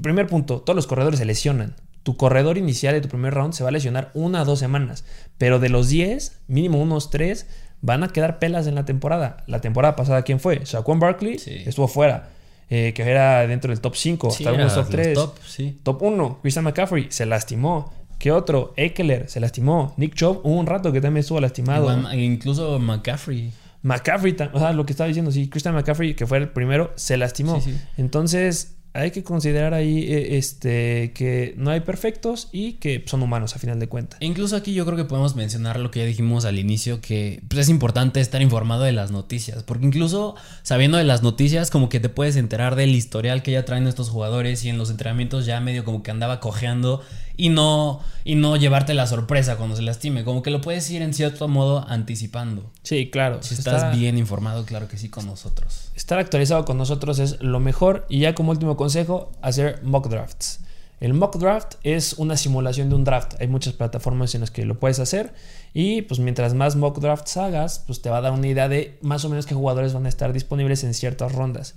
Primer 0.00 0.26
punto, 0.26 0.60
todos 0.62 0.76
los 0.76 0.86
corredores 0.86 1.18
se 1.18 1.26
lesionan. 1.26 1.76
Tu 2.04 2.16
corredor 2.16 2.56
inicial 2.56 2.94
de 2.94 3.00
tu 3.02 3.08
primer 3.08 3.34
round 3.34 3.52
se 3.52 3.64
va 3.64 3.68
a 3.68 3.72
lesionar 3.72 4.10
una 4.14 4.42
o 4.42 4.44
dos 4.46 4.58
semanas. 4.60 5.04
Pero 5.36 5.58
de 5.58 5.68
los 5.68 5.88
10, 5.88 6.40
mínimo 6.46 6.80
unos 6.80 7.10
3, 7.10 7.46
van 7.82 8.02
a 8.02 8.08
quedar 8.08 8.38
pelas 8.38 8.66
en 8.66 8.76
la 8.76 8.84
temporada. 8.86 9.44
La 9.46 9.60
temporada 9.60 9.94
pasada, 9.94 10.22
¿quién 10.22 10.40
fue? 10.40 10.62
Shaquan 10.64 11.00
Barkley 11.00 11.38
Sí. 11.38 11.62
estuvo 11.66 11.86
fuera. 11.88 12.30
Eh, 12.70 12.92
que 12.94 13.02
era 13.02 13.46
dentro 13.46 13.70
del 13.70 13.80
top 13.80 13.94
5, 13.96 14.30
Sí, 14.30 14.44
hasta 14.44 14.50
algunos 14.50 14.74
top 14.74 14.82
los 14.82 14.90
3. 14.90 15.14
top, 15.14 15.38
sí. 15.46 15.78
Top 15.82 16.02
1, 16.02 16.38
Christian 16.42 16.64
McCaffrey 16.64 17.06
se 17.10 17.26
lastimó. 17.26 17.92
¿Qué 18.18 18.32
otro? 18.32 18.74
Eckler 18.76 19.28
se 19.28 19.38
lastimó. 19.40 19.94
Nick 19.96 20.14
Chubb 20.14 20.40
hubo 20.44 20.56
un 20.56 20.66
rato 20.66 20.90
que 20.92 21.00
también 21.00 21.20
estuvo 21.20 21.40
lastimado. 21.40 22.12
Incluso 22.14 22.78
McCaffrey. 22.78 23.52
McCaffrey, 23.82 24.36
o 24.52 24.58
sea, 24.58 24.72
lo 24.72 24.84
que 24.84 24.92
estaba 24.92 25.06
diciendo, 25.06 25.30
sí, 25.30 25.48
Christian 25.48 25.74
McCaffrey, 25.74 26.14
que 26.14 26.26
fue 26.26 26.38
el 26.38 26.48
primero, 26.48 26.92
se 26.96 27.16
lastimó. 27.16 27.60
Sí. 27.60 27.78
Entonces, 27.96 28.77
hay 28.98 29.10
que 29.10 29.22
considerar 29.22 29.74
ahí 29.74 30.04
eh, 30.12 30.36
este, 30.38 31.12
que 31.14 31.54
no 31.56 31.70
hay 31.70 31.80
perfectos 31.80 32.48
y 32.52 32.74
que 32.74 33.04
son 33.06 33.22
humanos 33.22 33.54
a 33.56 33.58
final 33.58 33.78
de 33.80 33.88
cuentas. 33.88 34.18
E 34.20 34.26
Incluso 34.26 34.56
aquí 34.56 34.74
yo 34.74 34.84
creo 34.84 34.96
que 34.96 35.04
podemos 35.04 35.36
mencionar 35.36 35.78
lo 35.78 35.90
que 35.90 36.00
ya 36.00 36.06
dijimos 36.06 36.44
al 36.44 36.58
inicio, 36.58 37.00
que 37.00 37.42
pues, 37.48 37.60
es 37.60 37.68
importante 37.68 38.20
estar 38.20 38.42
informado 38.42 38.82
de 38.82 38.92
las 38.92 39.10
noticias, 39.10 39.62
porque 39.62 39.86
incluso 39.86 40.34
sabiendo 40.62 40.98
de 40.98 41.04
las 41.04 41.22
noticias 41.22 41.70
como 41.70 41.88
que 41.88 42.00
te 42.00 42.08
puedes 42.08 42.36
enterar 42.36 42.76
del 42.76 42.90
historial 42.94 43.42
que 43.42 43.52
ya 43.52 43.64
traen 43.64 43.86
estos 43.86 44.08
jugadores 44.10 44.64
y 44.64 44.68
en 44.68 44.78
los 44.78 44.90
entrenamientos 44.90 45.46
ya 45.46 45.60
medio 45.60 45.84
como 45.84 46.02
que 46.02 46.10
andaba 46.10 46.40
cojeando 46.40 47.02
y 47.36 47.50
no, 47.50 48.00
y 48.24 48.34
no 48.34 48.56
llevarte 48.56 48.94
la 48.94 49.06
sorpresa 49.06 49.56
cuando 49.56 49.76
se 49.76 49.82
lastime, 49.82 50.24
como 50.24 50.42
que 50.42 50.50
lo 50.50 50.60
puedes 50.60 50.90
ir 50.90 51.02
en 51.02 51.14
cierto 51.14 51.46
modo 51.46 51.86
anticipando. 51.88 52.68
Sí, 52.82 53.10
claro. 53.10 53.42
Si 53.42 53.54
estás 53.54 53.74
Está- 53.76 53.90
bien 53.90 54.18
informado, 54.18 54.64
claro 54.66 54.88
que 54.88 54.98
sí, 54.98 55.08
con 55.08 55.26
nosotros. 55.26 55.92
Estar 56.08 56.20
actualizado 56.20 56.64
con 56.64 56.78
nosotros 56.78 57.18
es 57.18 57.38
lo 57.42 57.60
mejor 57.60 58.06
y 58.08 58.20
ya 58.20 58.34
como 58.34 58.50
último 58.50 58.78
consejo, 58.78 59.30
hacer 59.42 59.82
mock 59.82 60.08
drafts. 60.08 60.60
El 61.00 61.12
mock 61.12 61.36
draft 61.36 61.74
es 61.82 62.14
una 62.14 62.38
simulación 62.38 62.88
de 62.88 62.94
un 62.94 63.04
draft. 63.04 63.34
Hay 63.42 63.46
muchas 63.46 63.74
plataformas 63.74 64.34
en 64.34 64.40
las 64.40 64.50
que 64.50 64.64
lo 64.64 64.80
puedes 64.80 65.00
hacer 65.00 65.34
y 65.74 66.00
pues 66.00 66.18
mientras 66.18 66.54
más 66.54 66.76
mock 66.76 66.98
drafts 67.00 67.36
hagas, 67.36 67.84
pues 67.86 68.00
te 68.00 68.08
va 68.08 68.16
a 68.16 68.20
dar 68.22 68.32
una 68.32 68.48
idea 68.48 68.70
de 68.70 68.96
más 69.02 69.26
o 69.26 69.28
menos 69.28 69.44
qué 69.44 69.54
jugadores 69.54 69.92
van 69.92 70.06
a 70.06 70.08
estar 70.08 70.32
disponibles 70.32 70.82
en 70.82 70.94
ciertas 70.94 71.32
rondas. 71.32 71.74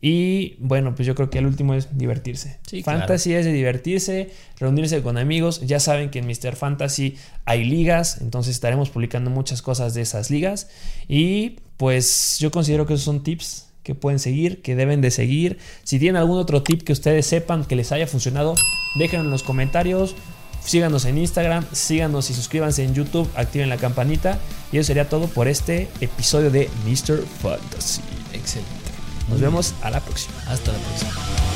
Y 0.00 0.56
bueno, 0.58 0.94
pues 0.94 1.06
yo 1.06 1.14
creo 1.14 1.28
que 1.28 1.36
el 1.36 1.44
último 1.44 1.74
es 1.74 1.98
divertirse. 1.98 2.58
Sí, 2.66 2.82
claro. 2.82 3.00
Fantasy 3.00 3.34
es 3.34 3.44
de 3.44 3.52
divertirse, 3.52 4.30
reunirse 4.58 5.02
con 5.02 5.18
amigos. 5.18 5.60
Ya 5.66 5.80
saben 5.80 6.08
que 6.08 6.20
en 6.20 6.26
Mr. 6.26 6.56
Fantasy 6.56 7.18
hay 7.44 7.64
ligas, 7.64 8.22
entonces 8.22 8.54
estaremos 8.54 8.88
publicando 8.88 9.28
muchas 9.28 9.60
cosas 9.60 9.92
de 9.92 10.00
esas 10.00 10.30
ligas. 10.30 10.70
Y 11.08 11.58
pues 11.76 12.38
yo 12.38 12.50
considero 12.50 12.86
que 12.86 12.94
esos 12.94 13.04
son 13.04 13.22
tips 13.22 13.65
que 13.86 13.94
pueden 13.94 14.18
seguir, 14.18 14.62
que 14.62 14.74
deben 14.74 15.00
de 15.00 15.12
seguir. 15.12 15.58
Si 15.84 16.00
tienen 16.00 16.16
algún 16.16 16.38
otro 16.38 16.64
tip 16.64 16.82
que 16.82 16.92
ustedes 16.92 17.24
sepan 17.24 17.64
que 17.64 17.76
les 17.76 17.92
haya 17.92 18.08
funcionado, 18.08 18.56
déjenlo 18.96 19.26
en 19.26 19.30
los 19.30 19.44
comentarios. 19.44 20.16
Síganos 20.60 21.04
en 21.04 21.18
Instagram, 21.18 21.64
síganos 21.70 22.28
y 22.30 22.34
suscríbanse 22.34 22.82
en 22.82 22.94
YouTube, 22.94 23.30
activen 23.36 23.68
la 23.68 23.76
campanita. 23.76 24.40
Y 24.72 24.78
eso 24.78 24.88
sería 24.88 25.08
todo 25.08 25.28
por 25.28 25.46
este 25.46 25.86
episodio 26.00 26.50
de 26.50 26.68
Mr. 26.84 27.22
Fantasy. 27.40 28.02
Excelente. 28.32 28.90
Nos 29.28 29.40
vemos 29.40 29.72
a 29.82 29.90
la 29.90 30.00
próxima. 30.00 30.34
Hasta 30.48 30.72
la 30.72 30.78
próxima. 30.78 31.55